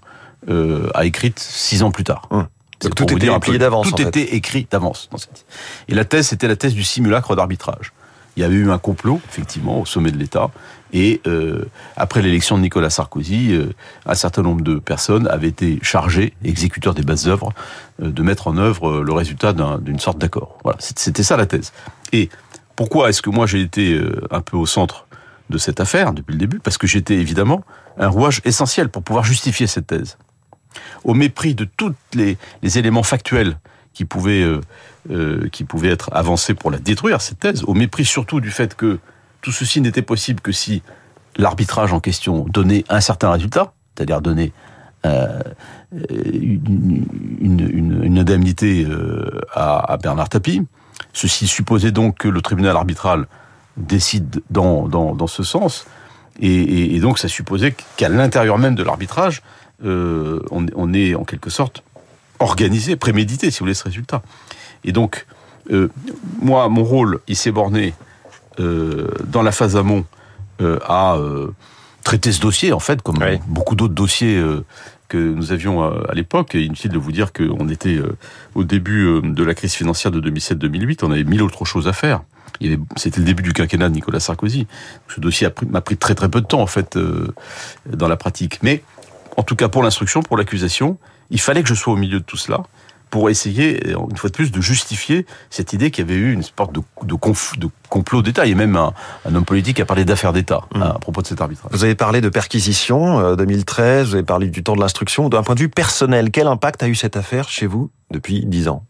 euh, 0.48 0.88
a 0.94 1.04
écrite 1.04 1.38
six 1.38 1.82
ans 1.82 1.90
plus 1.90 2.04
tard. 2.04 2.28
Hum. 2.30 2.46
tout 2.80 3.04
était 3.12 3.58
d'avance. 3.58 3.88
Tout 3.88 4.02
était 4.02 4.34
écrit 4.34 4.66
d'avance. 4.70 5.08
Et 5.88 5.94
la 5.94 6.04
thèse, 6.04 6.28
c'était 6.28 6.48
la 6.48 6.56
thèse 6.56 6.74
du 6.74 6.84
simulacre 6.84 7.36
d'arbitrage. 7.36 7.92
Il 8.36 8.40
y 8.40 8.44
avait 8.44 8.54
eu 8.54 8.70
un 8.70 8.78
complot, 8.78 9.20
effectivement, 9.28 9.80
au 9.80 9.84
sommet 9.84 10.10
de 10.10 10.16
l'État. 10.16 10.50
Et 10.94 11.20
euh, 11.26 11.64
après 11.96 12.22
l'élection 12.22 12.56
de 12.56 12.62
Nicolas 12.62 12.90
Sarkozy, 12.90 13.52
euh, 13.52 13.72
un 14.06 14.14
certain 14.14 14.42
nombre 14.42 14.62
de 14.62 14.76
personnes 14.76 15.26
avaient 15.28 15.48
été 15.48 15.78
chargées, 15.82 16.32
exécuteurs 16.44 16.94
des 16.94 17.02
bases 17.02 17.28
œuvres, 17.28 17.52
euh, 18.02 18.10
de 18.10 18.22
mettre 18.22 18.48
en 18.48 18.56
œuvre 18.56 19.00
le 19.00 19.12
résultat 19.12 19.52
d'une 19.52 20.00
sorte 20.00 20.18
d'accord. 20.18 20.58
Voilà, 20.64 20.78
c'était 20.80 21.22
ça 21.22 21.36
la 21.36 21.46
thèse. 21.46 21.72
Et 22.12 22.30
pourquoi 22.74 23.10
est-ce 23.10 23.20
que 23.20 23.30
moi 23.30 23.46
j'ai 23.46 23.60
été 23.60 24.00
un 24.30 24.40
peu 24.40 24.56
au 24.56 24.66
centre 24.66 25.06
de 25.52 25.58
cette 25.58 25.78
affaire 25.78 26.12
depuis 26.12 26.32
le 26.32 26.38
début, 26.38 26.58
parce 26.58 26.78
que 26.78 26.88
j'étais 26.88 27.14
évidemment 27.14 27.62
un 27.98 28.08
rouage 28.08 28.40
essentiel 28.44 28.88
pour 28.88 29.04
pouvoir 29.04 29.24
justifier 29.24 29.68
cette 29.68 29.86
thèse. 29.86 30.18
Au 31.04 31.14
mépris 31.14 31.54
de 31.54 31.64
tous 31.64 31.94
les, 32.14 32.38
éléments 32.62 33.02
factuels 33.02 33.58
qui 33.92 34.04
pouvaient, 34.04 34.42
euh, 34.42 34.60
euh, 35.10 35.48
qui 35.50 35.64
pouvaient 35.64 35.90
être 35.90 36.10
avancés 36.12 36.54
pour 36.54 36.70
la 36.70 36.78
détruire, 36.78 37.20
cette 37.20 37.38
thèse, 37.38 37.62
au 37.64 37.74
mépris 37.74 38.04
surtout 38.04 38.40
du 38.40 38.50
fait 38.50 38.74
que 38.74 38.98
tout 39.42 39.52
ceci 39.52 39.80
n'était 39.80 40.02
possible 40.02 40.40
que 40.40 40.52
si 40.52 40.82
l'arbitrage 41.36 41.92
en 41.92 42.00
question 42.00 42.46
donnait 42.48 42.84
un 42.88 43.00
certain 43.00 43.30
résultat, 43.30 43.74
c'est-à-dire 43.94 44.22
donnait 44.22 44.52
euh, 45.04 45.40
une, 45.92 48.16
indemnité 48.18 48.86
à, 49.52 49.92
à 49.92 49.96
Bernard 49.98 50.28
Tapie. 50.28 50.62
Ceci 51.12 51.46
supposait 51.46 51.90
donc 51.90 52.18
que 52.18 52.28
le 52.28 52.40
tribunal 52.40 52.76
arbitral 52.76 53.26
décide 53.76 54.42
dans, 54.50 54.88
dans, 54.88 55.14
dans 55.14 55.26
ce 55.26 55.42
sens. 55.42 55.86
Et, 56.40 56.94
et, 56.96 57.00
donc 57.00 57.18
ça 57.18 57.28
supposait 57.28 57.74
qu'à 57.96 58.08
l'intérieur 58.08 58.58
même 58.58 58.74
de 58.74 58.82
l'arbitrage, 58.82 59.42
euh, 59.84 60.40
on, 60.50 60.66
on, 60.74 60.94
est 60.94 61.14
en 61.14 61.24
quelque 61.24 61.50
sorte 61.50 61.82
organisé, 62.38 62.96
prémédité, 62.96 63.50
si 63.50 63.58
vous 63.58 63.64
voulez, 63.64 63.74
ce 63.74 63.84
résultat. 63.84 64.22
Et 64.84 64.92
donc, 64.92 65.26
euh, 65.70 65.88
moi, 66.40 66.68
mon 66.68 66.84
rôle, 66.84 67.20
il 67.28 67.36
s'est 67.36 67.50
borné 67.50 67.94
euh, 68.60 69.08
dans 69.26 69.42
la 69.42 69.52
phase 69.52 69.76
amont 69.76 70.04
à 70.86 71.18
traiter 72.04 72.30
ce 72.30 72.40
dossier, 72.40 72.72
en 72.72 72.78
fait, 72.78 73.02
comme 73.02 73.18
beaucoup 73.48 73.74
d'autres 73.74 73.94
dossiers 73.94 74.40
nous 75.16 75.52
avions 75.52 75.82
à, 75.82 76.14
l'époque. 76.14 76.54
Inutile 76.54 76.90
de 76.90 76.98
vous 76.98 77.12
dire 77.12 77.32
qu'on 77.32 77.68
était 77.68 77.98
au 78.54 78.64
début 78.64 79.20
de 79.22 79.44
la 79.44 79.54
crise 79.54 79.74
financière 79.74 80.10
de 80.10 80.20
2007-2008, 80.20 81.00
on 81.02 81.10
avait 81.10 81.24
mille 81.24 81.42
autres 81.42 81.64
choses 81.64 81.88
à 81.88 81.92
faire. 81.92 82.22
C'était 82.96 83.20
le 83.20 83.26
début 83.26 83.42
du 83.42 83.52
quinquennat 83.52 83.88
de 83.88 83.94
Nicolas 83.94 84.20
Sarkozy. 84.20 84.66
Ce 85.08 85.20
dossier 85.20 85.48
m'a 85.68 85.80
pris, 85.80 85.96
très 85.96 86.14
très 86.14 86.28
peu 86.28 86.40
de 86.40 86.46
temps 86.46 86.60
en 86.60 86.66
fait 86.66 86.96
euh, 86.96 87.34
dans 87.86 88.08
la 88.08 88.16
pratique. 88.16 88.60
Mais 88.62 88.82
en 89.36 89.42
tout 89.42 89.56
cas 89.56 89.68
pour 89.68 89.82
l'instruction, 89.82 90.22
pour 90.22 90.36
l'accusation, 90.36 90.98
il 91.30 91.40
fallait 91.40 91.62
que 91.62 91.68
je 91.68 91.74
sois 91.74 91.92
au 91.94 91.96
milieu 91.96 92.20
de 92.20 92.24
tout 92.24 92.36
cela 92.36 92.62
pour 93.12 93.28
essayer, 93.28 93.90
une 93.90 94.16
fois 94.16 94.30
de 94.30 94.34
plus, 94.34 94.50
de 94.50 94.60
justifier 94.62 95.26
cette 95.50 95.74
idée 95.74 95.90
qu'il 95.90 96.08
y 96.08 96.10
avait 96.10 96.18
eu 96.18 96.32
une 96.32 96.42
sorte 96.42 96.72
de, 96.72 96.80
de, 97.02 97.14
de 97.58 97.68
complot 97.90 98.22
d'État. 98.22 98.46
Il 98.46 98.48
y 98.48 98.52
a 98.54 98.56
même 98.56 98.74
un, 98.74 98.94
homme 99.26 99.44
politique 99.44 99.76
qui 99.76 99.82
a 99.82 99.84
parlé 99.84 100.06
d'affaires 100.06 100.32
d'État 100.32 100.62
mmh. 100.74 100.82
à 100.82 100.94
propos 100.94 101.20
de 101.20 101.26
cet 101.26 101.42
arbitrage. 101.42 101.70
Vous 101.72 101.84
avez 101.84 101.94
parlé 101.94 102.22
de 102.22 102.30
perquisition 102.30 103.36
2013, 103.36 103.78
euh, 103.80 104.08
vous 104.08 104.14
avez 104.14 104.22
parlé 104.24 104.48
du 104.48 104.62
temps 104.62 104.74
de 104.74 104.80
l'instruction. 104.80 105.28
D'un 105.28 105.42
point 105.42 105.54
de 105.54 105.60
vue 105.60 105.68
personnel, 105.68 106.30
quel 106.30 106.46
impact 106.46 106.82
a 106.82 106.88
eu 106.88 106.94
cette 106.94 107.18
affaire 107.18 107.50
chez 107.50 107.66
vous 107.66 107.90
depuis 108.10 108.46
dix 108.46 108.68
ans? 108.68 108.86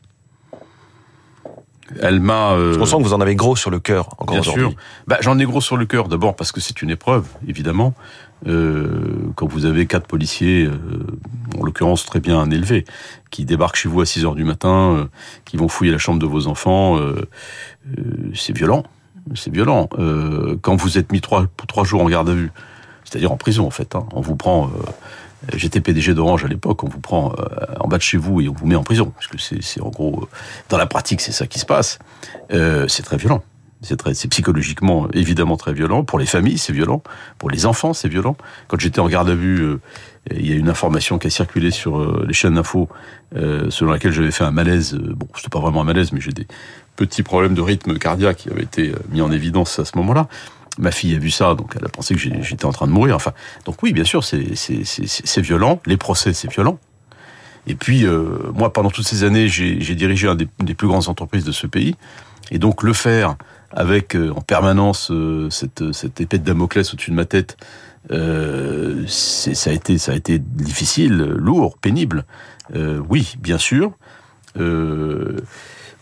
Elle 2.00 2.20
m'a. 2.20 2.52
Euh... 2.52 2.74
Je 2.78 2.84
sens 2.84 3.02
que 3.02 3.06
vous 3.06 3.14
en 3.14 3.20
avez 3.20 3.34
gros 3.34 3.56
sur 3.56 3.70
le 3.70 3.80
cœur 3.80 4.08
encore 4.18 4.40
Bien 4.40 4.42
sûr. 4.42 4.72
Bah, 5.06 5.18
j'en 5.20 5.38
ai 5.38 5.44
gros 5.44 5.60
sur 5.60 5.76
le 5.76 5.86
cœur. 5.86 6.08
D'abord 6.08 6.36
parce 6.36 6.52
que 6.52 6.60
c'est 6.60 6.82
une 6.82 6.90
épreuve, 6.90 7.26
évidemment. 7.46 7.94
Euh, 8.46 9.30
quand 9.36 9.46
vous 9.46 9.66
avez 9.66 9.86
quatre 9.86 10.06
policiers, 10.06 10.64
euh, 10.64 11.06
en 11.58 11.64
l'occurrence 11.64 12.04
très 12.04 12.20
bien 12.20 12.50
élevés, 12.50 12.84
qui 13.30 13.44
débarquent 13.44 13.76
chez 13.76 13.88
vous 13.88 14.00
à 14.00 14.06
6 14.06 14.24
heures 14.24 14.34
du 14.34 14.44
matin, 14.44 15.08
qui 15.44 15.56
vont 15.56 15.68
fouiller 15.68 15.92
la 15.92 15.98
chambre 15.98 16.18
de 16.18 16.26
vos 16.26 16.48
enfants, 16.48 16.98
c'est 18.34 18.56
violent. 18.56 18.82
C'est 19.34 19.52
violent. 19.52 19.88
quand 20.60 20.74
vous 20.74 20.98
êtes 20.98 21.12
mis 21.12 21.20
trois, 21.20 21.46
trois 21.68 21.84
jours 21.84 22.02
en 22.02 22.08
garde 22.08 22.28
à 22.30 22.34
vue, 22.34 22.50
c'est-à-dire 23.04 23.30
en 23.30 23.36
prison 23.36 23.66
en 23.66 23.70
fait, 23.70 23.94
hein, 23.94 24.06
on 24.12 24.20
vous 24.20 24.36
prend 24.36 24.70
J'étais 25.54 25.80
PDG 25.80 26.14
d'Orange 26.14 26.44
à 26.44 26.48
l'époque, 26.48 26.84
on 26.84 26.88
vous 26.88 27.00
prend 27.00 27.34
en 27.80 27.88
bas 27.88 27.96
de 27.96 28.02
chez 28.02 28.18
vous 28.18 28.40
et 28.40 28.48
on 28.48 28.52
vous 28.52 28.66
met 28.66 28.76
en 28.76 28.84
prison, 28.84 29.12
parce 29.14 29.26
que 29.26 29.38
c'est 29.38 29.80
en 29.80 29.90
gros, 29.90 30.28
dans 30.68 30.78
la 30.78 30.86
pratique, 30.86 31.20
c'est 31.20 31.32
ça 31.32 31.46
qui 31.46 31.58
se 31.58 31.66
passe. 31.66 31.98
c'est 32.50 33.02
très 33.02 33.16
violent. 33.16 33.42
C'est 33.82 34.28
psychologiquement 34.28 35.08
évidemment 35.12 35.56
très 35.56 35.72
violent. 35.72 36.04
Pour 36.04 36.20
les 36.20 36.26
familles, 36.26 36.58
c'est 36.58 36.72
violent. 36.72 37.02
Pour 37.38 37.50
les 37.50 37.66
enfants, 37.66 37.92
c'est 37.92 38.08
violent. 38.08 38.36
Quand 38.68 38.78
j'étais 38.78 39.00
en 39.00 39.08
garde 39.08 39.28
à 39.28 39.34
vue, 39.34 39.76
il 40.30 40.48
y 40.48 40.52
a 40.52 40.54
une 40.54 40.68
information 40.68 41.18
qui 41.18 41.26
a 41.26 41.30
circulé 41.30 41.72
sur 41.72 42.24
les 42.24 42.32
chaînes 42.32 42.54
d'infos, 42.54 42.88
selon 43.34 43.90
laquelle 43.90 44.12
j'avais 44.12 44.30
fait 44.30 44.44
un 44.44 44.52
malaise. 44.52 44.94
Bon, 44.94 45.26
c'était 45.34 45.48
pas 45.48 45.58
vraiment 45.58 45.80
un 45.80 45.84
malaise, 45.84 46.12
mais 46.12 46.20
j'ai 46.20 46.30
des 46.30 46.46
petits 46.96 47.22
problèmes 47.22 47.54
de 47.54 47.60
rythme 47.60 47.98
cardiaque 47.98 48.38
qui 48.38 48.50
avaient 48.50 48.62
été 48.62 48.92
mis 49.10 49.20
en 49.20 49.30
évidence 49.32 49.78
à 49.78 49.84
ce 49.84 49.96
moment-là. 49.98 50.28
Ma 50.78 50.90
fille 50.90 51.14
a 51.14 51.18
vu 51.18 51.30
ça, 51.30 51.54
donc 51.54 51.74
elle 51.78 51.84
a 51.84 51.88
pensé 51.88 52.14
que 52.14 52.20
j'étais 52.20 52.64
en 52.64 52.72
train 52.72 52.86
de 52.86 52.92
mourir. 52.92 53.14
Enfin, 53.16 53.32
donc 53.66 53.82
oui, 53.82 53.92
bien 53.92 54.04
sûr, 54.04 54.24
c'est 54.24 55.40
violent. 55.40 55.80
Les 55.86 55.96
procès, 55.96 56.32
c'est 56.32 56.50
violent. 56.50 56.78
Et 57.66 57.74
puis, 57.74 58.06
euh, 58.06 58.50
moi, 58.54 58.72
pendant 58.72 58.90
toutes 58.90 59.06
ces 59.06 59.22
années, 59.22 59.48
j'ai 59.48 59.94
dirigé 59.94 60.28
un 60.28 60.34
des, 60.34 60.46
plus 60.46 60.88
grandes 60.88 61.08
entreprises 61.08 61.44
de 61.44 61.52
ce 61.52 61.66
pays. 61.66 61.94
Et 62.50 62.58
donc, 62.58 62.82
le 62.82 62.92
faire 62.92 63.36
avec 63.70 64.14
euh, 64.14 64.32
en 64.36 64.40
permanence 64.40 65.10
euh, 65.10 65.48
cette, 65.50 65.92
cette 65.92 66.20
épée 66.20 66.38
de 66.38 66.44
Damoclès 66.44 66.92
au-dessus 66.92 67.10
de 67.10 67.16
ma 67.16 67.24
tête, 67.24 67.56
euh, 68.10 69.04
ça 69.06 69.70
a 69.70 69.72
été 69.72 69.96
ça 69.96 70.12
a 70.12 70.14
été 70.14 70.38
difficile, 70.38 71.16
lourd, 71.16 71.78
pénible. 71.78 72.24
oui, 72.74 73.34
bien 73.40 73.58
sûr. 73.58 73.92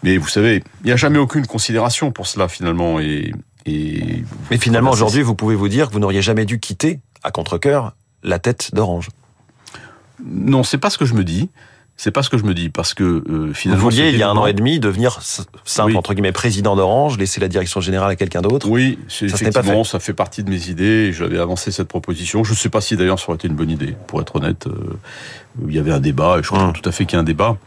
Mais 0.02 0.16
vous 0.16 0.28
savez, 0.28 0.62
il 0.82 0.86
n'y 0.86 0.92
a 0.92 0.96
jamais 0.96 1.18
aucune 1.18 1.46
considération 1.46 2.10
pour 2.12 2.26
cela 2.26 2.48
finalement. 2.48 3.00
Et, 3.00 3.32
et 3.66 4.24
Mais 4.50 4.58
finalement, 4.58 4.90
aujourd'hui, 4.90 5.22
vous 5.22 5.34
pouvez 5.34 5.54
vous 5.54 5.68
dire 5.68 5.88
que 5.88 5.92
vous 5.92 6.00
n'auriez 6.00 6.22
jamais 6.22 6.44
dû 6.44 6.60
quitter, 6.60 7.00
à 7.22 7.30
contre-cœur, 7.30 7.94
la 8.22 8.38
tête 8.38 8.74
d'Orange. 8.74 9.08
Non, 10.24 10.62
c'est 10.62 10.78
pas 10.78 10.90
ce 10.90 10.98
que 10.98 11.04
je 11.04 11.14
me 11.14 11.24
dis. 11.24 11.50
C'est 11.96 12.12
pas 12.12 12.22
ce 12.22 12.30
que 12.30 12.38
je 12.38 12.44
me 12.44 12.54
dis 12.54 12.70
parce 12.70 12.94
que 12.94 13.22
euh, 13.28 13.52
finalement. 13.52 13.84
Vous 13.84 13.90
vouliez 13.90 14.08
il 14.08 14.16
y 14.16 14.22
a 14.22 14.30
un 14.30 14.36
an 14.38 14.46
et 14.46 14.54
demi 14.54 14.80
devenir 14.80 15.20
simple 15.66 15.94
entre 15.98 16.14
guillemets 16.14 16.32
président 16.32 16.74
d'Orange, 16.74 17.18
laisser 17.18 17.42
la 17.42 17.48
direction 17.48 17.82
générale 17.82 18.10
à 18.10 18.16
quelqu'un 18.16 18.40
d'autre. 18.40 18.70
Oui, 18.70 18.98
c'est 19.06 19.26
effectivement 19.26 19.84
ça 19.84 20.00
fait 20.00 20.14
partie 20.14 20.42
de 20.42 20.48
mes 20.48 20.70
idées. 20.70 21.12
J'avais 21.12 21.38
avancé 21.38 21.70
cette 21.70 21.88
proposition. 21.88 22.42
Je 22.42 22.52
ne 22.52 22.56
sais 22.56 22.70
pas 22.70 22.80
si 22.80 22.96
d'ailleurs 22.96 23.18
ça 23.18 23.26
aurait 23.28 23.36
été 23.36 23.48
une 23.48 23.54
bonne 23.54 23.68
idée, 23.68 23.96
pour 24.06 24.22
être 24.22 24.36
honnête. 24.36 24.66
Euh, 24.66 24.98
il 25.68 25.74
y 25.74 25.78
avait 25.78 25.92
un 25.92 26.00
débat 26.00 26.38
et 26.38 26.42
je 26.42 26.48
crois 26.48 26.68
hum. 26.68 26.72
tout 26.72 26.88
à 26.88 26.90
fait 26.90 27.04
qu'il 27.04 27.16
y 27.16 27.18
a 27.18 27.20
un 27.20 27.24
débat. 27.24 27.58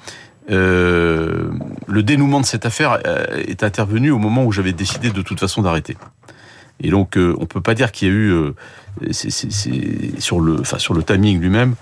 Euh, 0.50 1.52
le 1.88 2.04
dénouement 2.04 2.42
de 2.42 2.46
cette 2.46 2.66
affaire 2.66 3.00
euh, 3.06 3.26
est 3.48 3.64
intervenu 3.64 4.12
au 4.12 4.18
moment 4.18 4.44
où 4.44 4.52
j'avais 4.52 4.74
décidé 4.74 5.10
de 5.10 5.22
toute 5.22 5.40
façon 5.40 5.62
d'arrêter. 5.62 5.98
Et 6.82 6.90
donc, 6.90 7.18
euh, 7.18 7.36
on 7.40 7.46
peut 7.46 7.62
pas 7.62 7.76
dire 7.76 7.92
qu'il 7.92 8.08
y 8.08 8.12
a 8.12 8.14
eu, 8.14 8.32
euh, 8.32 8.56
c'est, 9.12 9.30
sur 10.20 10.42
le, 10.42 10.60
enfin 10.60 10.80
sur 10.80 10.94
le 10.94 11.04
timing 11.04 11.40
lui-même, 11.40 11.76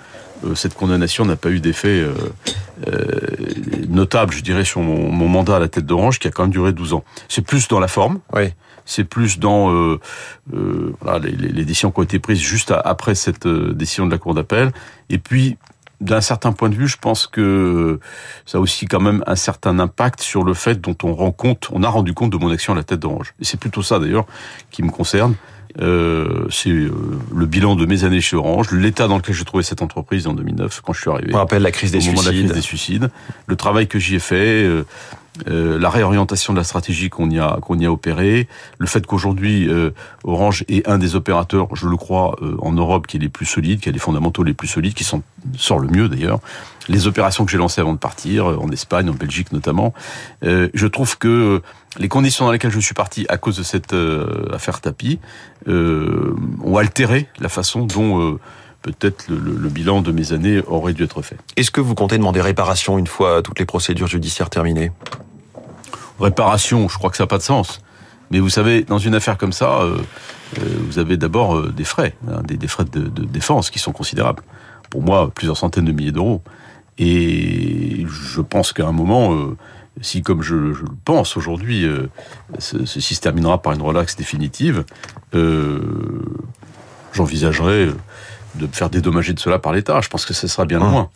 cette 0.55 0.73
condamnation 0.73 1.23
n'a 1.23 1.35
pas 1.35 1.51
eu 1.51 1.59
d'effet 1.59 2.03
notable, 3.87 4.33
je 4.33 4.41
dirais, 4.41 4.65
sur 4.65 4.81
mon, 4.81 5.27
mandat 5.27 5.57
à 5.57 5.59
la 5.59 5.67
tête 5.67 5.85
d'Orange, 5.85 6.17
qui 6.17 6.27
a 6.27 6.31
quand 6.31 6.41
même 6.41 6.51
duré 6.51 6.73
12 6.73 6.93
ans. 6.93 7.03
C'est 7.29 7.43
plus 7.43 7.67
dans 7.67 7.79
la 7.79 7.87
forme. 7.87 8.21
Oui. 8.33 8.51
C'est 8.83 9.03
plus 9.03 9.37
dans 9.37 9.99
voilà, 10.47 11.19
les, 11.19 11.31
les, 11.31 11.63
décisions 11.63 11.91
qui 11.91 11.99
ont 11.99 12.03
été 12.03 12.17
prises 12.17 12.39
juste 12.39 12.73
après 12.83 13.13
cette 13.13 13.47
décision 13.47 14.07
de 14.07 14.11
la 14.11 14.17
Cour 14.17 14.33
d'appel. 14.33 14.71
Et 15.11 15.19
puis, 15.19 15.57
d'un 16.01 16.21
certain 16.21 16.51
point 16.51 16.69
de 16.69 16.75
vue, 16.75 16.87
je 16.87 16.97
pense 16.97 17.27
que 17.27 17.99
ça 18.45 18.57
a 18.57 18.61
aussi 18.61 18.87
quand 18.87 18.99
même 18.99 19.23
un 19.27 19.35
certain 19.35 19.79
impact 19.79 20.21
sur 20.21 20.43
le 20.43 20.53
fait 20.53 20.81
dont 20.81 20.97
on 21.03 21.13
rend 21.13 21.31
compte, 21.31 21.69
on 21.71 21.83
a 21.83 21.89
rendu 21.89 22.13
compte 22.13 22.31
de 22.31 22.37
mon 22.37 22.51
action 22.51 22.73
à 22.73 22.75
la 22.75 22.83
tête 22.83 22.99
d'Orange. 22.99 23.33
Et 23.39 23.45
c'est 23.45 23.59
plutôt 23.59 23.83
ça 23.83 23.99
d'ailleurs 23.99 24.25
qui 24.71 24.83
me 24.83 24.89
concerne. 24.89 25.35
Euh, 25.79 26.47
c'est 26.49 26.69
euh, 26.69 26.91
le 27.33 27.45
bilan 27.45 27.75
de 27.75 27.85
mes 27.85 28.03
années 28.03 28.19
chez 28.19 28.35
Orange, 28.35 28.71
l'état 28.71 29.07
dans 29.07 29.17
lequel 29.17 29.35
j'ai 29.35 29.45
trouvé 29.45 29.63
cette 29.63 29.81
entreprise 29.81 30.27
en 30.27 30.33
2009 30.33 30.81
quand 30.81 30.91
je 30.91 31.01
suis 31.01 31.09
arrivé. 31.09 31.33
On 31.33 31.37
rappelle 31.37 31.61
la 31.61 31.71
crise 31.71 31.91
des 31.91 31.99
au 32.09 32.11
moment 32.11 32.21
de 32.21 32.27
la 32.27 32.33
crise 32.33 32.51
des 32.51 32.61
suicides, 32.61 33.09
le 33.47 33.55
travail 33.55 33.87
que 33.87 33.97
j'y 33.97 34.15
ai 34.15 34.19
fait, 34.19 34.65
euh, 34.65 34.85
euh, 35.47 35.79
la 35.79 35.89
réorientation 35.89 36.51
de 36.51 36.57
la 36.57 36.65
stratégie 36.65 37.09
qu'on 37.09 37.29
y 37.29 37.39
a 37.39 37.57
qu'on 37.61 37.79
y 37.79 37.85
a 37.85 37.91
opéré, 37.91 38.49
le 38.79 38.85
fait 38.85 39.05
qu'aujourd'hui 39.05 39.69
euh, 39.69 39.91
Orange 40.25 40.65
est 40.67 40.85
un 40.89 40.97
des 40.97 41.15
opérateurs, 41.15 41.73
je 41.73 41.87
le 41.87 41.95
crois, 41.95 42.35
euh, 42.41 42.57
en 42.59 42.73
Europe 42.73 43.07
qui 43.07 43.15
est 43.15 43.19
les 43.21 43.29
plus 43.29 43.45
solides, 43.45 43.79
qui 43.79 43.87
a 43.87 43.93
les 43.93 43.99
fondamentaux 43.99 44.43
les 44.43 44.53
plus 44.53 44.67
solides, 44.67 44.93
qui 44.93 45.05
sont 45.05 45.23
sort 45.57 45.79
le 45.79 45.87
mieux 45.87 46.09
d'ailleurs. 46.09 46.41
Les 46.89 47.07
opérations 47.07 47.45
que 47.45 47.51
j'ai 47.51 47.57
lancées 47.57 47.79
avant 47.79 47.93
de 47.93 47.97
partir, 47.97 48.47
en 48.47 48.69
Espagne, 48.71 49.09
en 49.09 49.13
Belgique 49.13 49.53
notamment, 49.53 49.93
je 50.41 50.87
trouve 50.87 51.17
que 51.19 51.61
les 51.99 52.09
conditions 52.09 52.45
dans 52.45 52.51
lesquelles 52.51 52.71
je 52.71 52.79
suis 52.79 52.95
parti 52.95 53.25
à 53.29 53.37
cause 53.37 53.57
de 53.57 53.63
cette 53.63 53.95
affaire 54.51 54.81
tapis 54.81 55.19
ont 55.67 56.77
altéré 56.77 57.29
la 57.39 57.49
façon 57.49 57.85
dont 57.85 58.39
peut-être 58.81 59.27
le, 59.29 59.37
le, 59.37 59.69
bilan 59.69 60.01
de 60.01 60.11
mes 60.11 60.33
années 60.33 60.61
aurait 60.67 60.93
dû 60.93 61.03
être 61.03 61.21
fait. 61.21 61.37
Est-ce 61.55 61.71
que 61.71 61.81
vous 61.81 61.95
comptez 61.95 62.17
demander 62.17 62.41
réparation 62.41 62.97
une 62.97 63.07
fois 63.07 63.41
toutes 63.41 63.59
les 63.59 63.65
procédures 63.65 64.07
judiciaires 64.07 64.49
terminées? 64.49 64.91
Réparation, 66.19 66.87
je 66.87 66.97
crois 66.97 67.09
que 67.09 67.17
ça 67.17 67.23
n'a 67.23 67.27
pas 67.27 67.37
de 67.37 67.43
sens. 67.43 67.81
Mais 68.31 68.39
vous 68.39 68.49
savez, 68.49 68.83
dans 68.83 68.97
une 68.97 69.13
affaire 69.13 69.37
comme 69.37 69.53
ça, 69.53 69.81
euh, 69.81 69.97
euh 70.57 70.61
vous 70.87 70.99
avez 70.99 71.17
d'abord 71.17 71.57
euh, 71.57 71.71
des 71.75 71.83
frais, 71.83 72.15
hein, 72.27 72.41
des, 72.43 72.57
des, 72.57 72.67
frais 72.67 72.85
de, 72.85 73.01
de, 73.01 73.25
défense 73.25 73.69
qui 73.69 73.79
sont 73.79 73.91
considérables. 73.91 74.41
Pour 74.89 75.01
moi, 75.01 75.31
plusieurs 75.33 75.57
centaines 75.57 75.85
de 75.85 75.91
milliers 75.91 76.11
d'euros. 76.11 76.41
Et 76.97 78.05
je 78.07 78.41
pense 78.41 78.73
qu'à 78.73 78.85
un 78.87 78.91
moment, 78.91 79.35
si, 80.01 80.21
comme 80.21 80.41
je, 80.41 80.73
je 80.73 80.81
le 80.81 80.91
pense 81.05 81.37
aujourd'hui, 81.37 81.87
ceci 82.59 83.15
se 83.15 83.21
terminera 83.21 83.61
par 83.61 83.71
une 83.71 83.81
relaxe 83.81 84.17
définitive, 84.17 84.83
j'envisagerai 87.13 87.89
de 88.55 88.67
faire 88.71 88.89
dédommager 88.89 89.33
de 89.33 89.39
cela 89.39 89.59
par 89.59 89.73
l'État. 89.73 90.01
Je 90.01 90.09
pense 90.09 90.25
que 90.25 90.33
ce 90.33 90.47
sera 90.47 90.65
bien 90.65 90.79
mmh. 90.79 90.91
loin. 90.91 91.09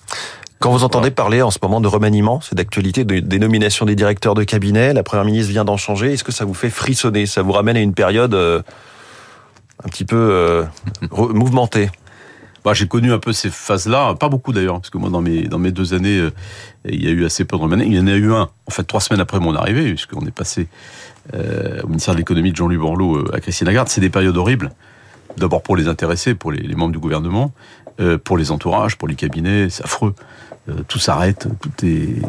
Quand 0.60 0.72
vous 0.72 0.84
entendez 0.84 1.12
parler 1.12 1.42
en 1.42 1.52
ce 1.52 1.60
moment 1.62 1.82
de 1.82 1.88
remaniement, 1.88 2.40
c'est 2.42 2.56
d'actualité, 2.56 3.04
de, 3.04 3.20
des 3.20 3.40
nominations 3.40 3.86
des 3.86 3.96
directeurs 3.96 4.36
de 4.36 4.44
cabinet, 4.44 4.94
la 4.94 5.04
Première 5.04 5.26
ministre 5.26 5.52
vient 5.52 5.66
d'en 5.66 5.78
changer, 5.78 6.14
est-ce 6.14 6.24
que 6.24 6.32
ça 6.32 6.46
vous 6.46 6.54
fait 6.54 6.70
frissonner? 6.70 7.26
Ça 7.26 7.42
vous 7.42 7.52
ramène 7.52 7.76
à 7.76 7.82
une 7.82 7.94
période 7.94 8.34
euh, 8.34 8.62
un 9.84 9.90
petit 9.90 10.06
peu 10.06 10.16
euh, 10.16 10.64
mouvementée? 11.12 11.92
Bah, 12.64 12.74
j'ai 12.74 12.88
connu 12.88 13.12
un 13.12 13.20
peu 13.20 13.34
ces 13.34 13.50
phases-là, 13.52 14.16
pas 14.16 14.30
beaucoup 14.30 14.54
d'ailleurs, 14.54 14.76
parce 14.80 14.90
que 14.90 14.98
moi 14.98 15.10
dans 15.10 15.22
mes 15.22 15.44
dans 15.44 15.60
mes 15.60 15.72
deux 15.72 15.94
années, 15.94 16.18
euh, 16.18 16.32
il 16.88 17.04
y 17.04 17.08
a 17.08 17.12
eu 17.12 17.26
assez 17.26 17.46
peu 17.46 17.58
de 17.58 17.62
remaniements. 17.62 17.92
Il 17.92 17.98
y 17.98 18.00
en 18.00 18.08
a 18.08 18.16
eu 18.16 18.34
un, 18.34 18.50
en 18.66 18.72
fait, 18.72 18.84
trois 18.86 19.02
semaines 19.02 19.22
après 19.22 19.40
mon 19.40 19.54
arrivée, 19.56 19.90
puisqu'on 19.90 20.26
est 20.26 20.32
passé 20.32 20.68
au 21.34 21.88
ministère 21.88 22.14
de 22.14 22.20
l'économie 22.20 22.52
de 22.52 22.56
Jean-Louis 22.56 22.78
Borloo 22.78 23.26
à 23.34 23.40
Christine 23.40 23.68
Lagarde. 23.68 23.90
C'est 23.90 24.02
des 24.02 24.10
périodes 24.10 24.38
horribles 24.38 24.72
D'abord 25.38 25.62
pour 25.62 25.76
les 25.76 25.88
intéressés, 25.88 26.36
pour 26.36 26.52
les, 26.52 26.62
les 26.62 26.76
membres 26.76 26.94
du 26.94 27.00
gouvernement, 27.00 27.52
euh, 28.00 28.18
pour 28.18 28.38
les 28.38 28.52
entourages, 28.52 28.98
pour 28.98 29.08
les 29.08 29.16
cabinets, 29.16 29.70
c'est 29.70 29.84
affreux. 29.84 30.14
Euh, 30.68 30.74
tout 30.88 31.00
s'arrête, 31.00 31.48
tout 31.62 31.86
est. 31.86 32.22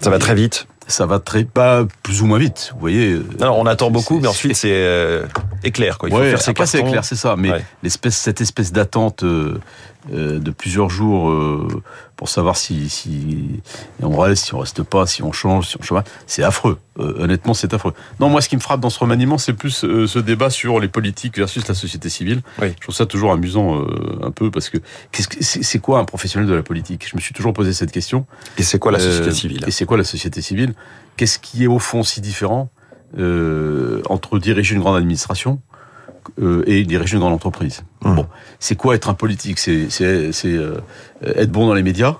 Ça 0.00 0.08
va 0.08 0.18
très 0.18 0.34
vite. 0.34 0.66
Ça 0.86 1.06
va 1.06 1.18
très 1.18 1.44
pas 1.44 1.84
plus 2.02 2.22
ou 2.22 2.26
moins 2.26 2.38
vite, 2.38 2.70
vous 2.74 2.80
voyez. 2.80 3.20
Non, 3.38 3.52
on 3.58 3.66
attend 3.66 3.90
beaucoup, 3.90 4.20
mais 4.20 4.28
ensuite 4.28 4.56
c'est 4.56 4.72
euh, 4.72 5.26
éclair. 5.64 5.98
Quoi. 5.98 6.08
Il 6.08 6.12
faut 6.12 6.22
faire 6.22 6.42
ses 6.42 6.66
c'est 6.66 6.80
éclair, 6.80 7.04
c'est 7.04 7.16
ça. 7.16 7.36
Mais 7.36 7.50
l'espèce, 7.82 8.16
cette 8.16 8.40
espèce 8.40 8.72
d'attente 8.72 9.22
euh, 9.22 9.60
euh, 10.12 10.38
de 10.38 10.50
plusieurs 10.50 10.90
jours 10.90 11.30
euh, 11.30 11.82
pour 12.16 12.28
savoir 12.28 12.56
si, 12.56 12.88
si 12.88 13.60
on 14.02 14.18
reste, 14.18 14.46
si 14.46 14.54
on 14.54 14.58
reste 14.58 14.82
pas, 14.82 15.06
si 15.06 15.22
on 15.22 15.32
change, 15.32 15.68
si 15.68 15.76
on 15.78 15.82
change 15.82 16.02
C'est 16.26 16.42
affreux. 16.42 16.78
Euh, 16.98 17.22
honnêtement, 17.22 17.54
c'est 17.54 17.72
affreux. 17.72 17.94
Non, 18.20 18.28
moi, 18.28 18.40
ce 18.40 18.48
qui 18.48 18.56
me 18.56 18.60
frappe 18.60 18.80
dans 18.80 18.90
ce 18.90 18.98
remaniement, 18.98 19.38
c'est 19.38 19.52
plus 19.52 19.84
ce 20.06 20.18
débat 20.18 20.50
sur 20.50 20.80
les 20.80 20.88
politiques 20.88 21.38
versus 21.38 21.66
la 21.68 21.74
société 21.74 22.08
civile. 22.08 22.42
Oui. 22.60 22.68
Je 22.76 22.82
trouve 22.82 22.94
ça 22.94 23.06
toujours 23.06 23.32
amusant 23.32 23.84
un 24.22 24.30
peu 24.30 24.50
parce 24.50 24.70
que 24.70 24.78
c'est 25.10 25.78
quoi 25.78 25.98
un 25.98 26.04
professionnel 26.04 26.48
de 26.48 26.54
la 26.54 26.62
politique? 26.62 27.08
Je 27.08 27.16
me 27.16 27.20
suis 27.20 27.34
toujours 27.34 27.52
posé 27.52 27.72
cette 27.72 27.92
question. 27.92 28.26
Et 28.58 28.62
c'est 28.62 28.78
quoi 28.78 28.92
la 28.92 28.98
société 28.98 29.32
civile? 29.32 29.64
Et 29.66 29.70
c'est 29.70 29.86
quoi 29.86 29.96
la 29.96 30.04
société 30.04 30.42
civile? 30.42 30.74
Qu'est-ce 31.16 31.38
qui 31.38 31.64
est 31.64 31.68
au 31.68 31.78
fond 31.78 32.02
si 32.02 32.20
différent? 32.20 32.70
Entre 33.14 34.38
diriger 34.38 34.74
une 34.74 34.80
grande 34.80 34.96
administration 34.96 35.60
euh, 36.40 36.62
et 36.66 36.84
diriger 36.84 37.14
une 37.14 37.20
grande 37.20 37.34
entreprise. 37.34 37.84
Mmh. 38.02 38.14
Bon, 38.14 38.26
c'est 38.58 38.76
quoi 38.76 38.94
être 38.94 39.10
un 39.10 39.14
politique? 39.14 39.58
C'est 39.58 39.88
euh, 40.02 40.80
être 41.22 41.50
bon 41.50 41.66
dans 41.66 41.74
les 41.74 41.82
médias, 41.82 42.16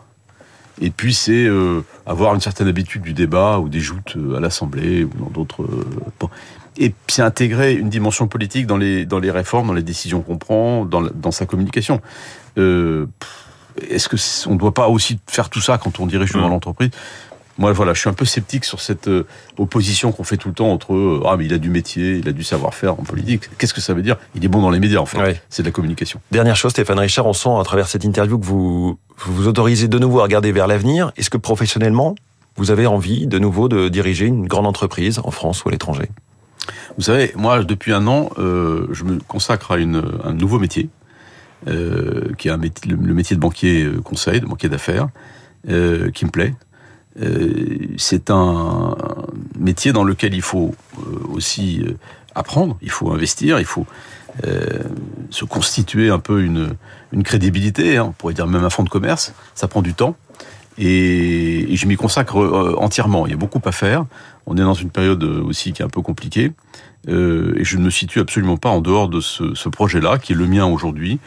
et 0.81 0.91
puis 0.91 1.15
c'est 1.15 1.45
euh, 1.45 1.83
avoir 2.05 2.35
une 2.35 2.41
certaine 2.41 2.69
habitude 2.69 3.03
du 3.03 3.15
débat 3.15 3.59
ou 3.59 3.69
des 3.69 3.81
joutes 3.81 4.17
euh, 4.17 4.37
à 4.37 4.41
l'Assemblée 4.41 5.05
ou 5.05 5.11
dans 5.19 5.31
d'autres. 5.31 5.63
Euh, 5.63 5.87
bon. 6.19 6.29
Et 6.77 6.91
puis 6.91 7.15
c'est 7.15 7.23
intégrer 7.23 7.75
une 7.75 7.91
dimension 7.91 8.29
politique 8.29 8.67
dans 8.67 8.79
les 8.79 9.07
dans 9.07 9.19
les 9.19 9.31
réformes, 9.31 9.69
dans 9.69 9.75
les 9.75 9.83
décisions 9.83 10.23
qu'on 10.23 10.39
prend, 10.39 10.85
dans, 10.85 11.03
dans 11.03 11.31
sa 11.31 11.47
communication. 11.47 12.01
Est-ce 12.57 14.09
que 14.09 14.17
on 14.49 14.55
ne 14.55 14.59
doit 14.59 14.75
pas 14.75 14.89
aussi 14.89 15.19
faire 15.27 15.49
tout 15.49 15.61
ça 15.61 15.79
quand 15.79 16.01
on 16.01 16.07
dirige 16.07 16.33
une 16.33 16.39
mmh. 16.39 16.43
grande 16.43 16.53
entreprise? 16.55 16.91
Moi, 17.63 17.71
voilà, 17.73 17.95
je 17.95 18.01
suis 18.01 18.11
un 18.11 18.13
peu 18.13 18.25
sceptique 18.25 18.65
sur 18.65 18.81
cette 18.81 19.07
euh, 19.07 19.25
opposition 19.57 20.11
qu'on 20.11 20.25
fait 20.25 20.37
tout 20.37 20.49
le 20.49 20.55
temps 20.55 20.73
entre 20.73 20.95
euh, 20.95 21.23
ah 21.27 21.37
mais 21.39 21.45
il 21.45 21.55
a 21.55 21.59
du 21.59 21.71
métier, 21.71 22.17
il 22.17 22.29
a 22.29 22.33
du 22.33 22.43
savoir-faire 22.43 22.95
en 22.99 23.05
politique. 23.05 23.45
Qu'est-ce 23.57 23.73
que 23.73 23.81
ça 23.81 23.95
veut 23.95 24.03
dire? 24.03 24.17
Il 24.35 24.45
est 24.45 24.49
bon 24.49 24.61
dans 24.61 24.71
les 24.71 24.81
médias, 24.81 24.99
en 24.99 25.07
fait. 25.07 25.41
C'est 25.49 25.63
de 25.63 25.69
la 25.69 25.73
communication. 25.73 26.21
Dernière 26.33 26.57
chose, 26.57 26.73
Stéphane 26.73 26.99
Richard, 26.99 27.25
on 27.25 27.33
sent 27.33 27.51
à 27.57 27.63
travers 27.63 27.87
cette 27.87 28.03
interview 28.03 28.37
que 28.37 28.45
vous 28.45 28.99
vous, 29.17 29.33
vous 29.33 29.47
autorisez 29.47 29.87
de 29.87 29.97
nouveau 29.97 30.19
à 30.19 30.25
regarder 30.25 30.51
vers 30.51 30.67
l'avenir. 30.67 31.13
Est-ce 31.17 31.31
que 31.31 31.39
professionnellement, 31.39 32.17
vous 32.57 32.73
avez 32.73 32.89
envie 32.89 33.29
de 33.29 33.39
nouveau 33.39 33.69
de 33.69 33.89
diriger 33.89 34.27
une 34.27 34.49
grande 34.49 34.67
entreprise 34.67 35.21
en 35.23 35.31
France 35.31 35.65
ou 35.65 35.69
à 35.69 35.71
l'étranger? 35.71 36.09
Vous 36.97 37.05
savez, 37.05 37.33
moi, 37.37 37.63
depuis 37.63 37.93
un 37.93 38.09
an, 38.09 38.31
euh, 38.39 38.89
je 38.91 39.05
me 39.05 39.21
consacre 39.21 39.71
à 39.71 39.79
une, 39.79 40.03
un 40.25 40.33
nouveau 40.33 40.59
métier 40.59 40.89
euh, 41.69 42.33
qui 42.39 42.49
est 42.49 42.51
un 42.51 42.57
métier, 42.57 42.91
le, 42.91 43.15
métier 43.15 43.37
de 43.37 43.41
banquier 43.41 43.89
conseil, 44.03 44.41
de 44.41 44.47
banquier 44.47 44.69
d'affaires, 44.69 45.09
euh, 45.69 46.11
qui 46.11 46.25
me 46.25 46.31
plaît. 46.31 46.55
Euh, 47.21 47.79
c'est 47.99 48.31
un 48.31 48.97
métier 49.59 49.93
dans 49.93 50.05
lequel 50.05 50.35
il 50.35 50.43
faut 50.43 50.75
aussi 51.31 51.85
apprendre, 52.35 52.79
il 52.83 52.91
faut 52.91 53.13
investir, 53.13 53.59
il 53.59 53.67
faut 53.67 53.87
se 55.31 55.45
constituer 55.45 56.09
un 56.09 56.19
peu 56.19 56.43
une, 56.43 56.75
crédibilité, 57.23 57.99
hein, 57.99 58.07
on 58.09 58.13
pourrait 58.13 58.33
dire 58.33 58.47
même 58.47 58.65
un 58.65 58.71
fonds 58.71 58.83
de 58.83 58.89
commerce, 58.89 59.35
ça 59.55 59.69
prend 59.69 59.83
du 59.83 59.93
temps. 59.93 60.17
Et, 60.79 61.77
je 61.77 61.87
m'y 61.87 61.97
consacre 61.97 62.37
entièrement. 62.79 63.27
Il 63.27 63.31
y 63.31 63.35
a 63.35 63.37
beaucoup 63.37 63.61
à 63.67 63.73
faire. 63.73 64.07
On 64.47 64.57
est 64.57 64.63
dans 64.63 64.73
une 64.73 64.89
période 64.89 65.23
aussi 65.23 65.75
qui 65.75 65.83
est 65.83 65.85
un 65.85 65.91
peu 65.91 66.01
compliquée. 66.01 66.53
Euh, 67.09 67.55
et 67.57 67.65
je 67.65 67.77
ne 67.77 67.83
me 67.83 67.91
situe 67.91 68.21
absolument 68.21 68.57
pas 68.57 68.69
en 68.69 68.81
dehors 68.81 69.09
de 69.09 69.21
ce 69.21 69.69
projet-là, 69.69 70.19
qui 70.19 70.33
est 70.33 70.37
le 70.37 70.47
mien 70.47 70.67
aujourd'hui, 70.67 71.19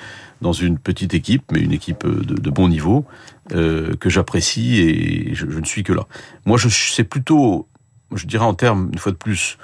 dans 0.41 0.53
une 0.53 0.77
petite 0.77 1.13
équipe, 1.13 1.43
mais 1.51 1.59
une 1.59 1.71
équipe 1.71 2.05
de, 2.05 2.35
de 2.35 2.49
bon 2.49 2.67
niveau, 2.67 3.05
euh, 3.53 3.95
que 3.95 4.09
j'apprécie 4.09 4.81
et 4.81 5.35
je, 5.35 5.45
ne 5.45 5.65
suis 5.65 5.83
que 5.83 5.93
là. 5.93 6.05
Moi, 6.45 6.57
je 6.57 6.67
c'est 6.69 7.03
plutôt, 7.03 7.67
je 8.13 8.25
dirais 8.25 8.45
en 8.45 8.53
termes, 8.53 8.89
une 8.91 8.99
fois 8.99 9.11
de 9.11 9.17
plus, 9.17 9.57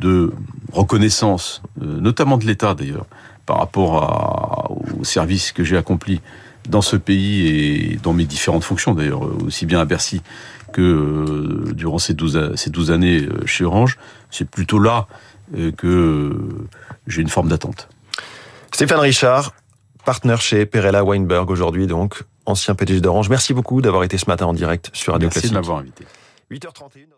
de 0.00 0.32
reconnaissance, 0.72 1.62
euh, 1.82 2.00
notamment 2.00 2.38
de 2.38 2.46
l'État 2.46 2.74
d'ailleurs, 2.74 3.06
par 3.46 3.58
rapport 3.58 4.02
à, 4.02 4.70
au 4.70 5.04
service 5.04 5.52
que 5.52 5.64
j'ai 5.64 5.76
accompli 5.76 6.20
dans 6.68 6.82
ce 6.82 6.96
pays 6.96 7.46
et 7.46 7.98
dans 8.02 8.12
mes 8.12 8.24
différentes 8.24 8.64
fonctions 8.64 8.94
d'ailleurs, 8.94 9.22
aussi 9.44 9.66
bien 9.66 9.80
à 9.80 9.84
Bercy 9.84 10.22
que 10.72 10.80
euh, 10.80 11.72
durant 11.72 11.98
ces 11.98 12.14
12, 12.14 12.54
ces 12.54 12.70
12 12.70 12.90
années 12.90 13.22
euh, 13.22 13.46
chez 13.46 13.64
Orange, 13.64 13.98
c'est 14.30 14.48
plutôt 14.48 14.78
là 14.78 15.06
euh, 15.56 15.72
que 15.72 16.32
j'ai 17.06 17.22
une 17.22 17.28
forme 17.28 17.48
d'attente. 17.48 17.88
Stéphane 18.72 19.00
Richard, 19.00 19.52
partenaire 20.02 20.40
chez 20.40 20.66
Perella 20.66 21.04
Weinberg 21.04 21.50
aujourd'hui, 21.50 21.86
donc 21.86 22.22
ancien 22.46 22.74
PDG 22.74 23.00
d'Orange. 23.00 23.28
Merci 23.28 23.54
beaucoup 23.54 23.80
d'avoir 23.82 24.04
été 24.04 24.18
ce 24.18 24.26
matin 24.26 24.46
en 24.46 24.52
direct 24.54 24.90
sur 24.92 25.12
Radio 25.12 25.26
Merci 25.28 25.40
Classique. 25.40 25.54
de 25.54 25.58
m'avoir 25.60 25.78
invité. 25.78 26.04
8h31. 26.50 27.10